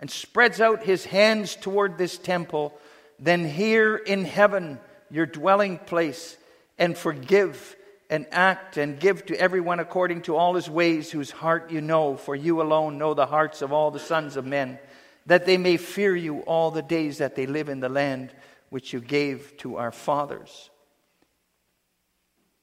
and 0.00 0.10
spreads 0.10 0.60
out 0.60 0.82
his 0.82 1.04
hands 1.04 1.56
toward 1.56 1.98
this 1.98 2.16
temple, 2.16 2.72
then 3.18 3.44
hear 3.44 3.96
in 3.96 4.24
heaven 4.24 4.78
your 5.10 5.26
dwelling 5.26 5.78
place 5.78 6.38
and 6.78 6.96
forgive 6.96 7.76
and 8.10 8.26
act 8.32 8.76
and 8.76 9.00
give 9.00 9.24
to 9.26 9.40
everyone 9.40 9.80
according 9.80 10.22
to 10.22 10.36
all 10.36 10.54
his 10.54 10.68
ways, 10.68 11.10
whose 11.10 11.30
heart 11.30 11.70
you 11.70 11.80
know, 11.80 12.16
for 12.16 12.36
you 12.36 12.60
alone 12.60 12.98
know 12.98 13.14
the 13.14 13.26
hearts 13.26 13.62
of 13.62 13.72
all 13.72 13.90
the 13.90 13.98
sons 13.98 14.36
of 14.36 14.44
men, 14.44 14.78
that 15.26 15.46
they 15.46 15.56
may 15.56 15.78
fear 15.78 16.14
you 16.14 16.40
all 16.40 16.70
the 16.70 16.82
days 16.82 17.18
that 17.18 17.36
they 17.36 17.46
live 17.46 17.68
in 17.68 17.80
the 17.80 17.88
land 17.88 18.34
which 18.68 18.92
you 18.92 19.00
gave 19.00 19.56
to 19.58 19.76
our 19.76 19.92
fathers 19.92 20.70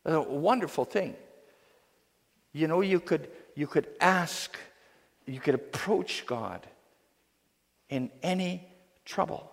a 0.08 0.22
wonderful 0.22 0.86
thing. 0.86 1.16
You 2.54 2.68
know, 2.68 2.82
you 2.82 3.00
could, 3.00 3.30
you 3.56 3.68
could 3.68 3.88
ask, 4.00 4.58
you 5.26 5.40
could 5.40 5.56
approach 5.56 6.26
God 6.26 6.66
in 7.90 8.10
any 8.24 8.66
trouble, 9.06 9.50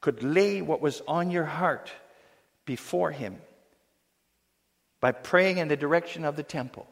could 0.00 0.22
lay 0.22 0.62
what 0.62 0.80
was 0.80 1.02
on 1.08 1.30
your 1.30 1.44
heart 1.44 1.90
before 2.64 3.10
Him 3.10 3.38
by 5.00 5.12
praying 5.12 5.58
in 5.58 5.68
the 5.68 5.76
direction 5.76 6.24
of 6.24 6.36
the 6.36 6.42
temple. 6.42 6.86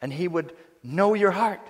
And 0.00 0.12
He 0.12 0.28
would 0.28 0.54
know 0.82 1.14
your 1.14 1.30
heart. 1.30 1.66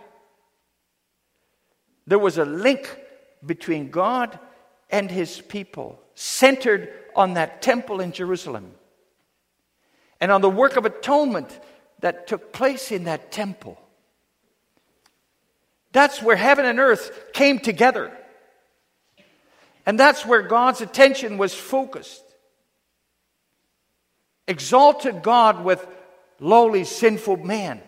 There 2.07 2.19
was 2.19 2.39
a 2.39 2.45
link 2.45 2.99
between 3.45 3.91
God 3.91 4.39
and 4.91 5.11
His 5.11 5.41
people, 5.41 6.01
centered 6.15 6.93
on 7.15 7.35
that 7.35 7.63
temple 7.63 8.01
in 8.01 8.13
Jerusalem 8.13 8.73
and 10.21 10.31
on 10.31 10.41
the 10.41 10.51
work 10.51 10.77
of 10.77 10.85
atonement 10.85 11.59
that 12.01 12.27
took 12.27 12.53
place 12.53 12.93
in 12.93 13.05
that 13.05 13.33
temple. 13.33 13.79
That's 15.93 16.23
where 16.23 16.37
heaven 16.37 16.65
and 16.65 16.79
earth 16.79 17.33
came 17.33 17.59
together. 17.59 18.17
And 19.85 19.99
that's 19.99 20.25
where 20.25 20.43
God's 20.43 20.81
attention 20.81 21.39
was 21.39 21.55
focused. 21.55 22.23
Exalted 24.53 25.23
God 25.23 25.65
with 25.65 25.85
lowly, 26.39 26.85
sinful 26.85 27.39
man. 27.39 27.81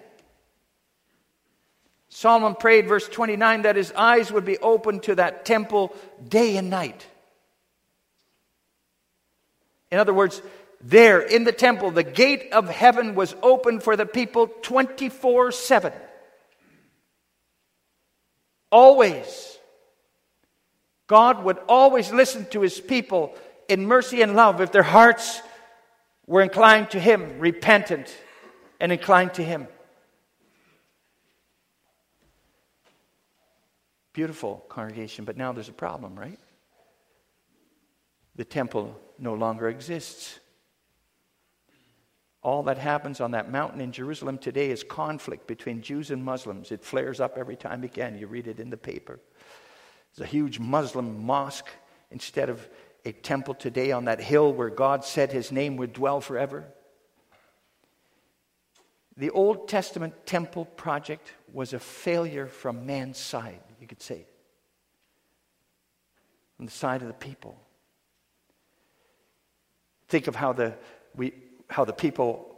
Solomon 2.08 2.54
prayed, 2.54 2.88
verse 2.88 3.06
29, 3.06 3.62
that 3.62 3.76
his 3.76 3.92
eyes 3.92 4.32
would 4.32 4.46
be 4.46 4.56
open 4.56 5.00
to 5.00 5.16
that 5.16 5.44
temple 5.44 5.94
day 6.26 6.56
and 6.56 6.70
night. 6.70 7.06
In 9.90 9.98
other 9.98 10.14
words, 10.14 10.40
there 10.80 11.20
in 11.20 11.44
the 11.44 11.52
temple, 11.52 11.90
the 11.90 12.02
gate 12.02 12.50
of 12.52 12.70
heaven 12.70 13.14
was 13.14 13.36
open 13.42 13.80
for 13.80 13.94
the 13.94 14.06
people 14.06 14.46
24 14.62 15.52
7. 15.52 15.92
Always. 18.72 19.58
God 21.08 21.44
would 21.44 21.58
always 21.68 22.10
listen 22.10 22.46
to 22.46 22.62
his 22.62 22.80
people 22.80 23.34
in 23.68 23.84
mercy 23.84 24.22
and 24.22 24.34
love 24.34 24.62
if 24.62 24.72
their 24.72 24.82
hearts 24.82 25.42
were 26.26 26.42
inclined 26.42 26.90
to 26.90 27.00
him, 27.00 27.38
repentant 27.38 28.14
and 28.80 28.92
inclined 28.92 29.34
to 29.34 29.44
him. 29.44 29.68
Beautiful 34.12 34.64
congregation, 34.68 35.24
but 35.24 35.36
now 35.36 35.52
there's 35.52 35.68
a 35.68 35.72
problem, 35.72 36.18
right? 36.18 36.38
The 38.36 38.44
temple 38.44 38.98
no 39.18 39.34
longer 39.34 39.68
exists. 39.68 40.38
All 42.42 42.62
that 42.64 42.78
happens 42.78 43.20
on 43.20 43.30
that 43.32 43.50
mountain 43.50 43.80
in 43.80 43.90
Jerusalem 43.90 44.38
today 44.38 44.70
is 44.70 44.84
conflict 44.84 45.46
between 45.46 45.82
Jews 45.82 46.10
and 46.10 46.22
Muslims. 46.22 46.70
It 46.70 46.84
flares 46.84 47.20
up 47.20 47.38
every 47.38 47.56
time 47.56 47.84
again. 47.84 48.18
You 48.18 48.26
read 48.26 48.46
it 48.46 48.60
in 48.60 48.70
the 48.70 48.76
paper. 48.76 49.18
There's 50.14 50.28
a 50.28 50.30
huge 50.30 50.58
Muslim 50.60 51.24
mosque 51.24 51.70
instead 52.10 52.48
of 52.48 52.68
a 53.04 53.12
temple 53.12 53.54
today 53.54 53.92
on 53.92 54.06
that 54.06 54.20
hill 54.20 54.52
where 54.52 54.70
God 54.70 55.04
said 55.04 55.32
his 55.32 55.52
name 55.52 55.76
would 55.76 55.92
dwell 55.92 56.20
forever. 56.20 56.64
The 59.16 59.30
Old 59.30 59.68
Testament 59.68 60.26
temple 60.26 60.64
project 60.64 61.32
was 61.52 61.72
a 61.72 61.78
failure 61.78 62.46
from 62.46 62.86
man's 62.86 63.18
side, 63.18 63.60
you 63.80 63.86
could 63.86 64.02
say, 64.02 64.26
on 66.58 66.66
the 66.66 66.72
side 66.72 67.02
of 67.02 67.08
the 67.08 67.14
people. 67.14 67.60
Think 70.08 70.26
of 70.26 70.34
how 70.34 70.52
the, 70.52 70.74
we, 71.14 71.32
how 71.68 71.84
the 71.84 71.92
people 71.92 72.56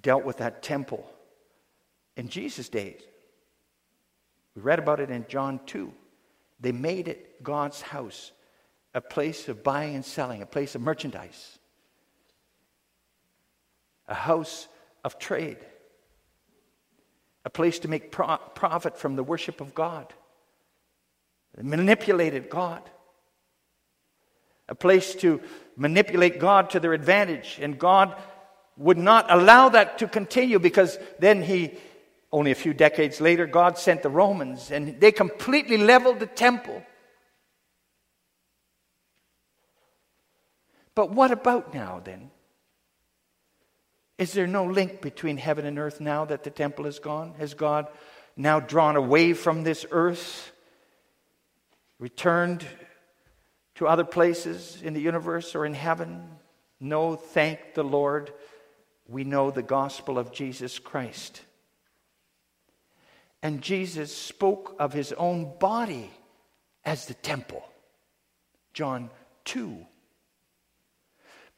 dealt 0.00 0.24
with 0.24 0.38
that 0.38 0.62
temple 0.62 1.10
in 2.16 2.28
Jesus' 2.28 2.68
days. 2.68 3.00
We 4.54 4.62
read 4.62 4.78
about 4.78 5.00
it 5.00 5.10
in 5.10 5.26
John 5.28 5.60
2. 5.66 5.92
They 6.60 6.72
made 6.72 7.08
it 7.08 7.42
God's 7.42 7.82
house, 7.82 8.32
a 8.96 9.00
place 9.02 9.50
of 9.50 9.62
buying 9.62 9.94
and 9.94 10.04
selling, 10.04 10.40
a 10.40 10.46
place 10.46 10.74
of 10.74 10.80
merchandise, 10.80 11.58
a 14.08 14.14
house 14.14 14.68
of 15.04 15.18
trade, 15.18 15.58
a 17.44 17.50
place 17.50 17.78
to 17.80 17.88
make 17.88 18.10
pro- 18.10 18.38
profit 18.54 18.96
from 18.96 19.14
the 19.14 19.22
worship 19.22 19.60
of 19.60 19.74
God. 19.74 20.14
Manipulated 21.60 22.48
God. 22.48 22.82
A 24.66 24.74
place 24.74 25.14
to 25.16 25.42
manipulate 25.76 26.40
God 26.40 26.70
to 26.70 26.80
their 26.80 26.94
advantage. 26.94 27.58
And 27.60 27.78
God 27.78 28.16
would 28.78 28.98
not 28.98 29.26
allow 29.28 29.68
that 29.68 29.98
to 29.98 30.08
continue 30.08 30.58
because 30.58 30.98
then 31.18 31.42
he, 31.42 31.74
only 32.32 32.50
a 32.50 32.54
few 32.54 32.72
decades 32.72 33.20
later, 33.20 33.46
God 33.46 33.76
sent 33.76 34.02
the 34.02 34.08
Romans 34.08 34.70
and 34.70 34.98
they 35.00 35.12
completely 35.12 35.76
leveled 35.76 36.18
the 36.18 36.26
temple. 36.26 36.82
But 40.96 41.12
what 41.12 41.30
about 41.30 41.74
now 41.74 42.00
then? 42.02 42.30
Is 44.18 44.32
there 44.32 44.46
no 44.46 44.64
link 44.64 45.02
between 45.02 45.36
heaven 45.36 45.66
and 45.66 45.78
earth 45.78 46.00
now 46.00 46.24
that 46.24 46.42
the 46.42 46.50
temple 46.50 46.86
is 46.86 46.98
gone? 46.98 47.34
Has 47.38 47.52
God 47.52 47.86
now 48.34 48.60
drawn 48.60 48.96
away 48.96 49.34
from 49.34 49.62
this 49.62 49.84
earth, 49.90 50.50
returned 51.98 52.66
to 53.74 53.86
other 53.86 54.04
places 54.04 54.80
in 54.82 54.94
the 54.94 55.00
universe 55.00 55.54
or 55.54 55.66
in 55.66 55.74
heaven? 55.74 56.30
No, 56.80 57.14
thank 57.14 57.74
the 57.74 57.84
Lord. 57.84 58.32
We 59.06 59.22
know 59.22 59.50
the 59.50 59.62
gospel 59.62 60.18
of 60.18 60.32
Jesus 60.32 60.78
Christ. 60.78 61.42
And 63.42 63.60
Jesus 63.60 64.16
spoke 64.16 64.74
of 64.78 64.94
his 64.94 65.12
own 65.12 65.58
body 65.58 66.10
as 66.86 67.04
the 67.04 67.14
temple. 67.14 67.68
John 68.72 69.10
2 69.44 69.86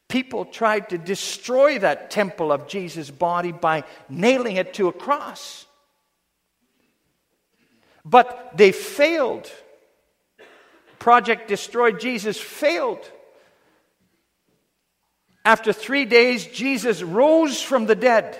people 0.09 0.43
tried 0.43 0.89
to 0.89 0.97
destroy 0.97 1.79
that 1.79 2.11
temple 2.11 2.51
of 2.51 2.67
Jesus' 2.67 3.09
body 3.09 3.53
by 3.53 3.85
nailing 4.09 4.57
it 4.57 4.73
to 4.73 4.89
a 4.89 4.93
cross. 4.93 5.65
But 8.03 8.57
they 8.57 8.71
failed. 8.71 9.49
Project 10.97 11.47
Destroy 11.47 11.91
Jesus 11.91 12.37
failed. 12.37 12.99
After 15.45 15.71
three 15.71 16.05
days, 16.05 16.45
Jesus 16.47 17.01
rose 17.01 17.61
from 17.61 17.85
the 17.85 17.95
dead. 17.95 18.37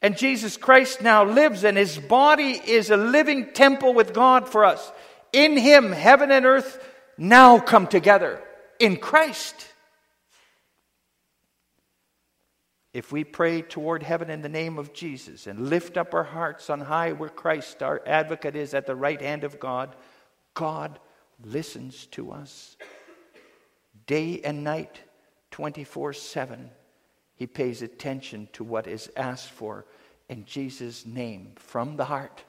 And 0.00 0.16
Jesus 0.16 0.56
Christ 0.56 1.02
now 1.02 1.24
lives, 1.24 1.64
and 1.64 1.76
his 1.76 1.98
body 1.98 2.52
is 2.52 2.90
a 2.90 2.96
living 2.96 3.52
temple 3.52 3.92
with 3.94 4.14
God 4.14 4.48
for 4.48 4.64
us. 4.64 4.92
In 5.32 5.56
him, 5.56 5.90
heaven 5.90 6.30
and 6.30 6.46
earth 6.46 6.82
now 7.18 7.58
come 7.58 7.88
together 7.88 8.40
in 8.78 8.96
Christ. 8.96 9.66
If 12.98 13.12
we 13.12 13.22
pray 13.22 13.62
toward 13.62 14.02
heaven 14.02 14.28
in 14.28 14.42
the 14.42 14.48
name 14.48 14.76
of 14.76 14.92
Jesus 14.92 15.46
and 15.46 15.70
lift 15.70 15.96
up 15.96 16.12
our 16.14 16.24
hearts 16.24 16.68
on 16.68 16.80
high 16.80 17.12
where 17.12 17.28
Christ, 17.28 17.80
our 17.80 18.02
advocate, 18.04 18.56
is 18.56 18.74
at 18.74 18.86
the 18.86 18.96
right 18.96 19.22
hand 19.22 19.44
of 19.44 19.60
God, 19.60 19.94
God 20.54 20.98
listens 21.40 22.06
to 22.06 22.32
us. 22.32 22.76
Day 24.08 24.40
and 24.42 24.64
night, 24.64 25.00
24 25.52 26.12
7, 26.12 26.70
He 27.36 27.46
pays 27.46 27.82
attention 27.82 28.48
to 28.54 28.64
what 28.64 28.88
is 28.88 29.08
asked 29.16 29.50
for 29.50 29.86
in 30.28 30.44
Jesus' 30.44 31.06
name 31.06 31.52
from 31.54 31.96
the 31.96 32.06
heart. 32.06 32.42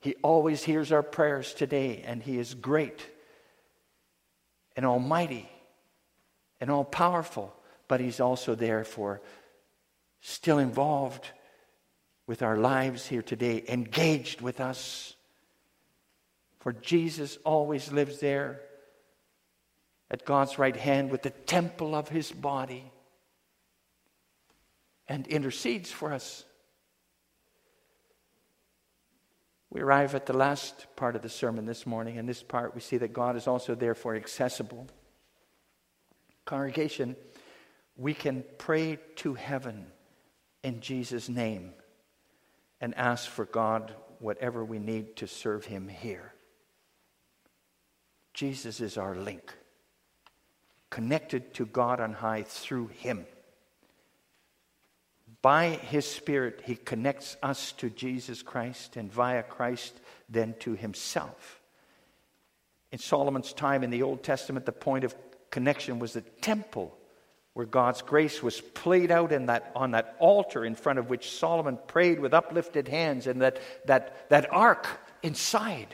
He 0.00 0.16
always 0.24 0.64
hears 0.64 0.90
our 0.90 1.04
prayers 1.04 1.54
today, 1.54 2.02
and 2.04 2.20
He 2.20 2.36
is 2.36 2.54
great 2.54 3.06
and 4.74 4.84
almighty 4.84 5.48
and 6.60 6.68
all 6.68 6.84
powerful 6.84 7.54
but 7.88 8.00
He's 8.00 8.20
also 8.20 8.54
there 8.54 8.84
for 8.84 9.20
still 10.20 10.58
involved 10.58 11.28
with 12.26 12.42
our 12.42 12.56
lives 12.56 13.06
here 13.06 13.22
today, 13.22 13.64
engaged 13.68 14.40
with 14.40 14.60
us. 14.60 15.14
For 16.60 16.72
Jesus 16.72 17.38
always 17.44 17.90
lives 17.90 18.20
there 18.20 18.60
at 20.10 20.24
God's 20.24 20.58
right 20.58 20.76
hand 20.76 21.10
with 21.10 21.22
the 21.22 21.30
temple 21.30 21.94
of 21.94 22.08
His 22.08 22.30
body 22.30 22.92
and 25.08 25.26
intercedes 25.26 25.90
for 25.90 26.12
us. 26.12 26.44
We 29.70 29.80
arrive 29.80 30.14
at 30.14 30.26
the 30.26 30.36
last 30.36 30.86
part 30.96 31.14
of 31.14 31.22
the 31.22 31.28
sermon 31.28 31.66
this 31.66 31.86
morning. 31.86 32.16
In 32.16 32.26
this 32.26 32.42
part, 32.42 32.74
we 32.74 32.80
see 32.80 32.96
that 32.98 33.12
God 33.12 33.36
is 33.36 33.46
also 33.46 33.74
therefore 33.74 34.16
accessible. 34.16 34.86
Congregation, 36.46 37.16
we 37.98 38.14
can 38.14 38.44
pray 38.58 38.98
to 39.16 39.34
heaven 39.34 39.86
in 40.62 40.80
Jesus' 40.80 41.28
name 41.28 41.72
and 42.80 42.96
ask 42.96 43.28
for 43.28 43.44
God 43.44 43.92
whatever 44.20 44.64
we 44.64 44.78
need 44.78 45.16
to 45.16 45.26
serve 45.26 45.64
Him 45.64 45.88
here. 45.88 46.32
Jesus 48.32 48.80
is 48.80 48.96
our 48.96 49.16
link, 49.16 49.52
connected 50.90 51.52
to 51.54 51.66
God 51.66 52.00
on 52.00 52.12
high 52.12 52.44
through 52.44 52.86
Him. 52.86 53.26
By 55.42 55.70
His 55.70 56.06
Spirit, 56.06 56.62
He 56.64 56.76
connects 56.76 57.36
us 57.42 57.72
to 57.72 57.90
Jesus 57.90 58.42
Christ, 58.42 58.96
and 58.96 59.12
via 59.12 59.42
Christ, 59.42 60.00
then 60.28 60.54
to 60.60 60.74
Himself. 60.74 61.60
In 62.92 62.98
Solomon's 63.00 63.52
time 63.52 63.82
in 63.82 63.90
the 63.90 64.04
Old 64.04 64.22
Testament, 64.22 64.66
the 64.66 64.72
point 64.72 65.02
of 65.02 65.16
connection 65.50 65.98
was 65.98 66.12
the 66.12 66.20
temple 66.20 66.96
where 67.58 67.66
God's 67.66 68.02
grace 68.02 68.40
was 68.40 68.60
played 68.60 69.10
out 69.10 69.32
in 69.32 69.46
that, 69.46 69.72
on 69.74 69.90
that 69.90 70.14
altar 70.20 70.64
in 70.64 70.76
front 70.76 71.00
of 71.00 71.10
which 71.10 71.32
Solomon 71.32 71.76
prayed 71.88 72.20
with 72.20 72.32
uplifted 72.32 72.86
hands 72.86 73.26
and 73.26 73.42
that, 73.42 73.58
that, 73.86 74.30
that 74.30 74.52
ark 74.52 74.86
inside. 75.24 75.92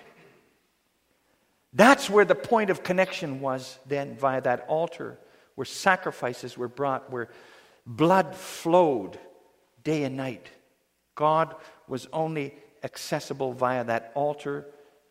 That's 1.72 2.11
where 2.11 2.27
the 2.27 2.35
point 2.35 2.68
of 2.68 2.83
connection 2.83 3.40
was 3.40 3.79
then 3.87 4.14
via 4.14 4.42
that 4.42 4.66
altar, 4.68 5.18
where 5.55 5.64
sacrifices 5.64 6.59
were 6.59 6.68
brought, 6.68 7.11
where 7.11 7.31
blood 7.87 8.37
flowed 8.37 9.18
day 9.85 10.05
and 10.05 10.18
night. 10.18 10.46
God 11.14 11.55
was 11.88 12.09
only 12.12 12.57
accessible 12.83 13.55
via 13.55 13.85
that 13.85 14.12
altar 14.14 14.66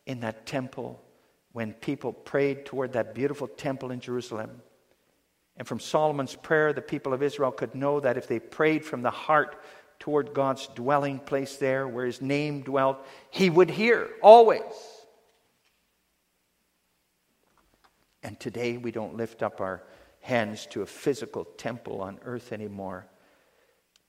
in 0.06 0.20
that 0.20 0.46
temple 0.46 1.02
when 1.52 1.74
people 1.74 2.14
prayed 2.14 2.68
toward 2.68 2.94
that 2.94 3.16
beautiful 3.16 3.48
temple 3.48 3.90
in 3.90 4.00
Jerusalem. 4.00 4.62
And 5.58 5.68
from 5.68 5.80
Solomon's 5.80 6.36
prayer, 6.36 6.74
the 6.74 6.82
people 6.82 7.14
of 7.14 7.22
Israel 7.22 7.52
could 7.52 7.76
know 7.76 8.00
that 8.00 8.18
if 8.18 8.28
they 8.28 8.40
prayed 8.40 8.86
from 8.86 9.02
the 9.02 9.12
heart 9.12 9.62
toward 10.00 10.34
God's 10.34 10.68
dwelling 10.68 11.20
place 11.20 11.58
there, 11.58 11.88
where 11.88 12.06
his 12.06 12.22
name 12.22 12.62
dwelt, 12.62 13.06
he 13.30 13.50
would 13.50 13.70
hear 13.70 14.10
always. 14.22 14.62
And 18.24 18.40
today 18.40 18.78
we 18.78 18.92
don't 18.92 19.16
lift 19.16 19.44
up 19.44 19.62
our 19.62 19.84
hands 20.22 20.66
to 20.68 20.82
a 20.82 20.86
physical 20.86 21.44
temple 21.44 22.02
on 22.02 22.20
earth 22.24 22.52
anymore, 22.52 23.06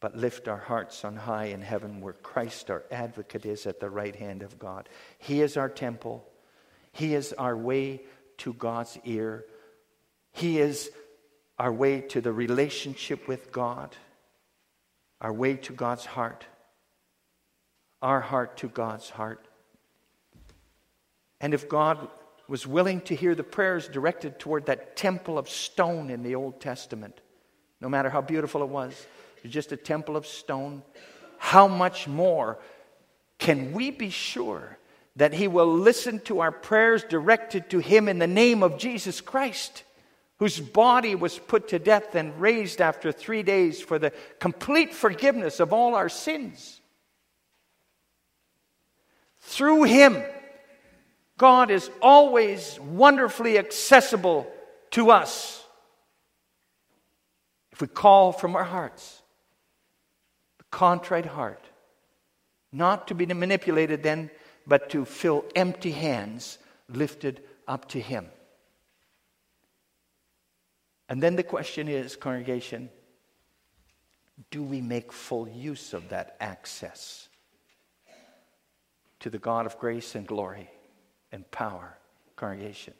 but 0.01 0.17
lift 0.17 0.49
our 0.49 0.59
hearts 0.59 1.05
on 1.05 1.17
high 1.17 1.47
in 1.47 1.61
heaven 1.61 2.01
where 2.01 2.13
Christ, 2.13 2.71
our 2.71 2.85
advocate, 2.91 3.45
is 3.45 3.67
at 3.67 3.81
the 3.81 3.91
right 3.91 4.15
hand 4.15 4.43
of 4.43 4.59
God. 4.59 4.89
He 5.19 5.43
is 5.43 5.57
our 5.57 5.69
temple, 5.69 6.27
He 6.93 7.15
is 7.15 7.33
our 7.35 7.57
way 7.57 8.03
to 8.39 8.53
God's 8.53 8.99
ear. 9.05 9.45
He 10.33 10.59
is 10.59 10.91
our 11.59 11.73
way 11.73 12.01
to 12.01 12.21
the 12.21 12.33
relationship 12.33 13.29
with 13.29 13.53
God, 13.53 13.95
our 15.21 15.33
way 15.33 15.57
to 15.57 15.73
God's 15.73 16.05
heart, 16.05 16.45
our 18.03 18.21
heart 18.21 18.57
to 18.59 18.69
God's 18.69 19.11
heart. 19.11 19.47
And 21.41 21.55
if 21.55 21.69
God 21.69 22.09
was 22.49 22.67
willing 22.67 23.01
to 23.03 23.15
hear 23.15 23.35
the 23.35 23.45
prayers 23.45 23.89
directed 23.89 24.39
toward 24.39 24.67
that 24.67 24.97
temple 24.97 25.39
of 25.39 25.49
stone 25.49 26.11
in 26.11 26.23
the 26.23 26.35
Old 26.35 26.61
Testament, 26.61 27.21
no 27.81 27.89
matter 27.89 28.11
how 28.11 28.21
beautiful 28.21 28.63
it 28.63 28.69
was, 28.69 28.93
it 29.37 29.45
was 29.45 29.53
just 29.53 29.73
a 29.73 29.77
temple 29.77 30.17
of 30.17 30.27
stone, 30.27 30.83
how 31.39 31.69
much 31.69 32.09
more 32.09 32.59
can 33.39 33.73
we 33.73 33.91
be 33.91 34.11
sure 34.11 34.79
that 35.17 35.35
He 35.35 35.49
will 35.49 35.73
listen 35.73 36.19
to 36.21 36.41
our 36.41 36.53
prayers 36.53 37.05
directed 37.05 37.71
to 37.71 37.79
Him 37.79 38.09
in 38.09 38.19
the 38.19 38.27
name 38.27 38.63
of 38.63 38.79
Jesus 38.79 39.21
Christ? 39.21 39.85
Whose 40.39 40.59
body 40.61 41.15
was 41.15 41.39
put 41.39 41.69
to 41.69 41.79
death 41.79 42.15
and 42.15 42.41
raised 42.41 42.81
after 42.81 43.13
three 43.13 43.43
days 43.43 43.81
for 43.81 43.99
the 43.99 44.13
complete 44.41 44.93
forgiveness 44.93 45.61
of 45.61 45.73
all 45.73 45.95
our 45.95 46.09
sins. 46.09 46.81
Through 49.39 49.85
him, 49.85 50.23
God 51.37 51.71
is 51.71 51.91
always 52.01 52.79
wonderfully 52.81 53.59
accessible 53.59 54.51
to 54.93 55.11
us. 55.11 55.65
If 57.73 57.81
we 57.81 57.89
call 57.89 58.33
from 58.33 58.55
our 58.55 58.65
hearts, 58.65 59.23
the 60.59 60.65
contrite 60.71 61.27
heart, 61.27 61.65
not 62.73 63.09
to 63.09 63.15
be 63.15 63.27
manipulated 63.27 64.03
then, 64.03 64.31
but 64.67 64.91
to 64.91 65.05
fill 65.05 65.45
empty 65.55 65.91
hands 65.91 66.59
lifted 66.89 67.43
up 67.67 67.89
to 67.91 68.01
Him. 68.01 68.27
And 71.09 71.23
then 71.23 71.37
the 71.37 71.43
question 71.43 71.89
is, 71.89 72.17
congregation, 72.17 72.89
do 74.51 74.63
we 74.63 74.81
make 74.81 75.13
full 75.13 75.49
use 75.49 75.93
of 75.93 76.09
that 76.09 76.37
access 76.41 77.29
to 79.21 79.31
the 79.31 79.39
God 79.39 79.67
of 79.67 79.79
grace 79.79 80.15
and 80.15 80.27
glory 80.27 80.71
and 81.31 81.49
power, 81.51 81.97
congregation? 82.37 82.95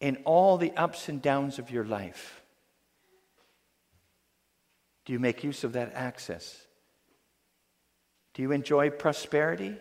In 0.00 0.16
all 0.24 0.56
the 0.56 0.72
ups 0.72 1.08
and 1.08 1.20
downs 1.20 1.58
of 1.58 1.70
your 1.70 1.84
life, 1.84 2.42
do 5.04 5.12
you 5.12 5.18
make 5.18 5.42
use 5.42 5.64
of 5.64 5.72
that 5.72 5.92
access? 5.94 6.66
Do 8.34 8.42
you 8.42 8.52
enjoy 8.52 8.90
prosperity? 8.90 9.76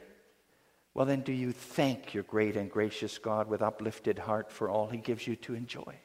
Well, 0.94 1.06
then, 1.06 1.22
do 1.22 1.32
you 1.32 1.52
thank 1.52 2.14
your 2.14 2.24
great 2.24 2.58
and 2.58 2.70
gracious 2.70 3.18
God 3.18 3.48
with 3.48 3.62
uplifted 3.62 4.20
heart 4.20 4.52
for 4.52 4.70
all 4.70 4.88
He 4.88 4.98
gives 4.98 5.28
you 5.28 5.36
to 5.38 5.54
enjoy? 5.54 5.96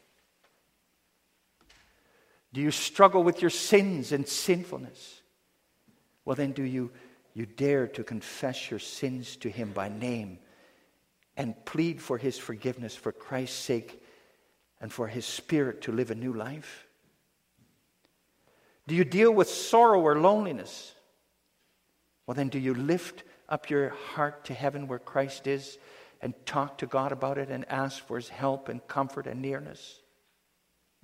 Do 2.54 2.60
you 2.60 2.70
struggle 2.70 3.24
with 3.24 3.42
your 3.42 3.50
sins 3.50 4.12
and 4.12 4.28
sinfulness? 4.28 5.22
Well, 6.24 6.36
then, 6.36 6.52
do 6.52 6.62
you, 6.62 6.92
you 7.34 7.46
dare 7.46 7.88
to 7.88 8.04
confess 8.04 8.70
your 8.70 8.78
sins 8.78 9.34
to 9.38 9.50
Him 9.50 9.72
by 9.72 9.88
name 9.88 10.38
and 11.36 11.56
plead 11.64 12.00
for 12.00 12.16
His 12.16 12.38
forgiveness 12.38 12.94
for 12.94 13.10
Christ's 13.10 13.58
sake 13.58 14.00
and 14.80 14.92
for 14.92 15.08
His 15.08 15.26
Spirit 15.26 15.82
to 15.82 15.92
live 15.92 16.12
a 16.12 16.14
new 16.14 16.32
life? 16.32 16.86
Do 18.86 18.94
you 18.94 19.04
deal 19.04 19.32
with 19.32 19.48
sorrow 19.48 20.00
or 20.00 20.20
loneliness? 20.20 20.94
Well, 22.24 22.36
then, 22.36 22.50
do 22.50 22.60
you 22.60 22.72
lift 22.72 23.24
up 23.48 23.68
your 23.68 23.88
heart 23.88 24.44
to 24.44 24.54
heaven 24.54 24.86
where 24.86 25.00
Christ 25.00 25.48
is 25.48 25.76
and 26.20 26.34
talk 26.46 26.78
to 26.78 26.86
God 26.86 27.10
about 27.10 27.36
it 27.36 27.48
and 27.48 27.68
ask 27.68 28.06
for 28.06 28.14
His 28.14 28.28
help 28.28 28.68
and 28.68 28.86
comfort 28.86 29.26
and 29.26 29.42
nearness? 29.42 29.98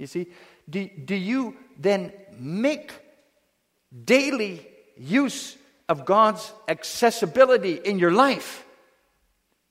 You 0.01 0.07
see, 0.07 0.29
do, 0.71 0.89
do 1.05 1.15
you 1.15 1.57
then 1.79 2.13
make 2.39 2.93
daily 4.05 4.67
use 4.97 5.57
of 5.89 6.05
God's 6.05 6.53
accessibility 6.69 7.75
in 7.75 7.99
your 7.99 8.13
life? 8.13 8.65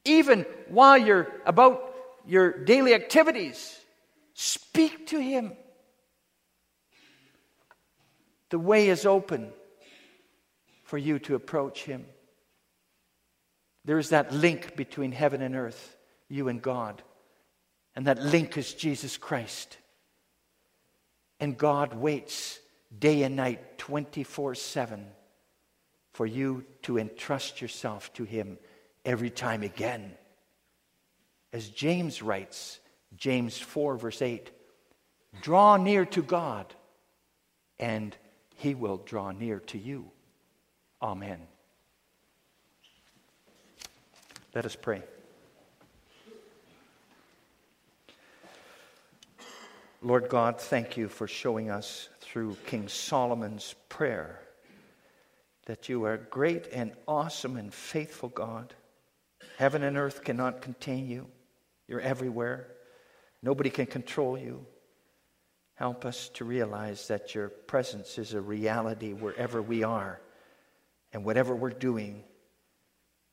Even 0.05 0.45
while 0.67 0.97
you're 0.97 1.27
about 1.45 1.95
your 2.27 2.63
daily 2.63 2.93
activities, 2.93 3.79
speak 4.33 5.07
to 5.07 5.19
Him. 5.19 5.53
The 8.49 8.59
way 8.59 8.89
is 8.89 9.05
open 9.05 9.51
for 10.83 10.97
you 10.97 11.19
to 11.19 11.35
approach 11.35 11.83
Him. 11.83 12.05
There 13.85 13.99
is 13.99 14.09
that 14.09 14.33
link 14.33 14.75
between 14.75 15.11
heaven 15.11 15.41
and 15.41 15.55
earth, 15.55 15.97
you 16.27 16.47
and 16.47 16.61
God. 16.61 17.01
And 17.95 18.07
that 18.07 18.21
link 18.21 18.57
is 18.57 18.73
Jesus 18.73 19.17
Christ. 19.17 19.77
And 21.39 21.57
God 21.57 21.93
waits 21.93 22.59
day 22.97 23.23
and 23.23 23.35
night, 23.35 23.77
24 23.77 24.55
7, 24.55 25.05
for 26.13 26.25
you 26.25 26.65
to 26.83 26.97
entrust 26.97 27.61
yourself 27.61 28.11
to 28.13 28.23
Him 28.23 28.57
every 29.05 29.29
time 29.29 29.63
again. 29.63 30.13
As 31.53 31.69
James 31.69 32.21
writes, 32.21 32.79
James 33.15 33.57
4, 33.57 33.97
verse 33.97 34.21
8, 34.21 34.51
draw 35.41 35.77
near 35.77 36.05
to 36.05 36.21
God, 36.21 36.73
and 37.79 38.15
He 38.55 38.75
will 38.75 38.97
draw 38.97 39.31
near 39.31 39.59
to 39.61 39.77
you. 39.77 40.11
Amen. 41.01 41.39
Let 44.53 44.65
us 44.65 44.75
pray. 44.75 45.03
Lord 50.01 50.29
God, 50.29 50.61
thank 50.61 50.95
you 50.95 51.09
for 51.09 51.27
showing 51.27 51.69
us 51.69 52.07
through 52.21 52.55
King 52.67 52.87
Solomon's 52.87 53.75
prayer 53.89 54.39
that 55.65 55.89
you 55.89 56.05
are 56.05 56.15
great 56.15 56.67
and 56.71 56.93
awesome 57.05 57.57
and 57.57 57.73
faithful 57.73 58.29
God. 58.29 58.73
Heaven 59.57 59.83
and 59.83 59.97
earth 59.97 60.23
cannot 60.23 60.61
contain 60.61 61.09
you, 61.09 61.27
you're 61.87 61.99
everywhere. 61.99 62.67
Nobody 63.43 63.69
can 63.69 63.87
control 63.87 64.37
you. 64.37 64.65
Help 65.75 66.05
us 66.05 66.29
to 66.35 66.45
realize 66.45 67.09
that 67.09 67.35
your 67.35 67.49
presence 67.49 68.17
is 68.17 68.33
a 68.33 68.41
reality 68.41 69.11
wherever 69.11 69.61
we 69.61 69.83
are 69.83 70.21
and 71.11 71.25
whatever 71.25 71.53
we're 71.53 71.69
doing. 71.71 72.23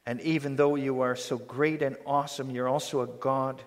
And 0.04 0.20
even 0.20 0.56
though 0.56 0.74
you 0.74 1.02
are 1.02 1.16
so 1.16 1.38
great 1.38 1.82
and 1.82 1.96
awesome, 2.06 2.50
you're 2.50 2.68
also 2.68 3.02
a 3.02 3.06
God 3.06 3.62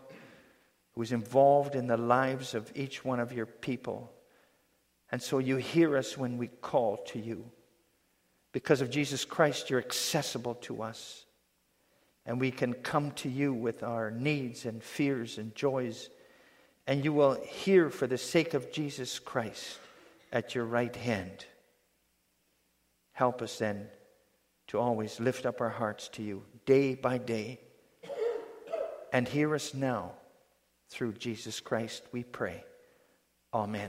who 0.93 1.01
is 1.01 1.11
involved 1.11 1.75
in 1.75 1.87
the 1.87 1.97
lives 1.97 2.53
of 2.53 2.71
each 2.75 3.05
one 3.05 3.19
of 3.19 3.33
your 3.33 3.45
people. 3.45 4.11
And 5.11 5.21
so 5.21 5.39
you 5.39 5.57
hear 5.57 5.97
us 5.97 6.17
when 6.17 6.37
we 6.37 6.47
call 6.47 6.97
to 7.07 7.19
you. 7.19 7.49
Because 8.51 8.81
of 8.81 8.89
Jesus 8.89 9.25
Christ, 9.25 9.69
you're 9.69 9.79
accessible 9.79 10.55
to 10.55 10.81
us. 10.81 11.25
And 12.25 12.39
we 12.39 12.51
can 12.51 12.73
come 12.73 13.11
to 13.11 13.29
you 13.29 13.53
with 13.53 13.83
our 13.83 14.11
needs 14.11 14.65
and 14.65 14.83
fears 14.83 15.37
and 15.37 15.55
joys. 15.55 16.09
And 16.85 17.03
you 17.03 17.13
will 17.13 17.35
hear 17.43 17.89
for 17.89 18.07
the 18.07 18.17
sake 18.17 18.53
of 18.53 18.71
Jesus 18.71 19.19
Christ 19.19 19.77
at 20.31 20.53
your 20.53 20.65
right 20.65 20.95
hand. 20.95 21.45
Help 23.13 23.41
us 23.41 23.57
then 23.57 23.87
to 24.67 24.79
always 24.79 25.19
lift 25.19 25.45
up 25.45 25.61
our 25.61 25.69
hearts 25.69 26.07
to 26.09 26.23
you 26.23 26.43
day 26.65 26.95
by 26.95 27.17
day. 27.17 27.59
And 29.11 29.27
hear 29.27 29.55
us 29.55 29.73
now 29.73 30.13
through 30.89 31.13
Jesus 31.13 31.59
Christ, 31.59 32.03
we 32.11 32.23
pray. 32.23 32.63
Amen. 33.53 33.87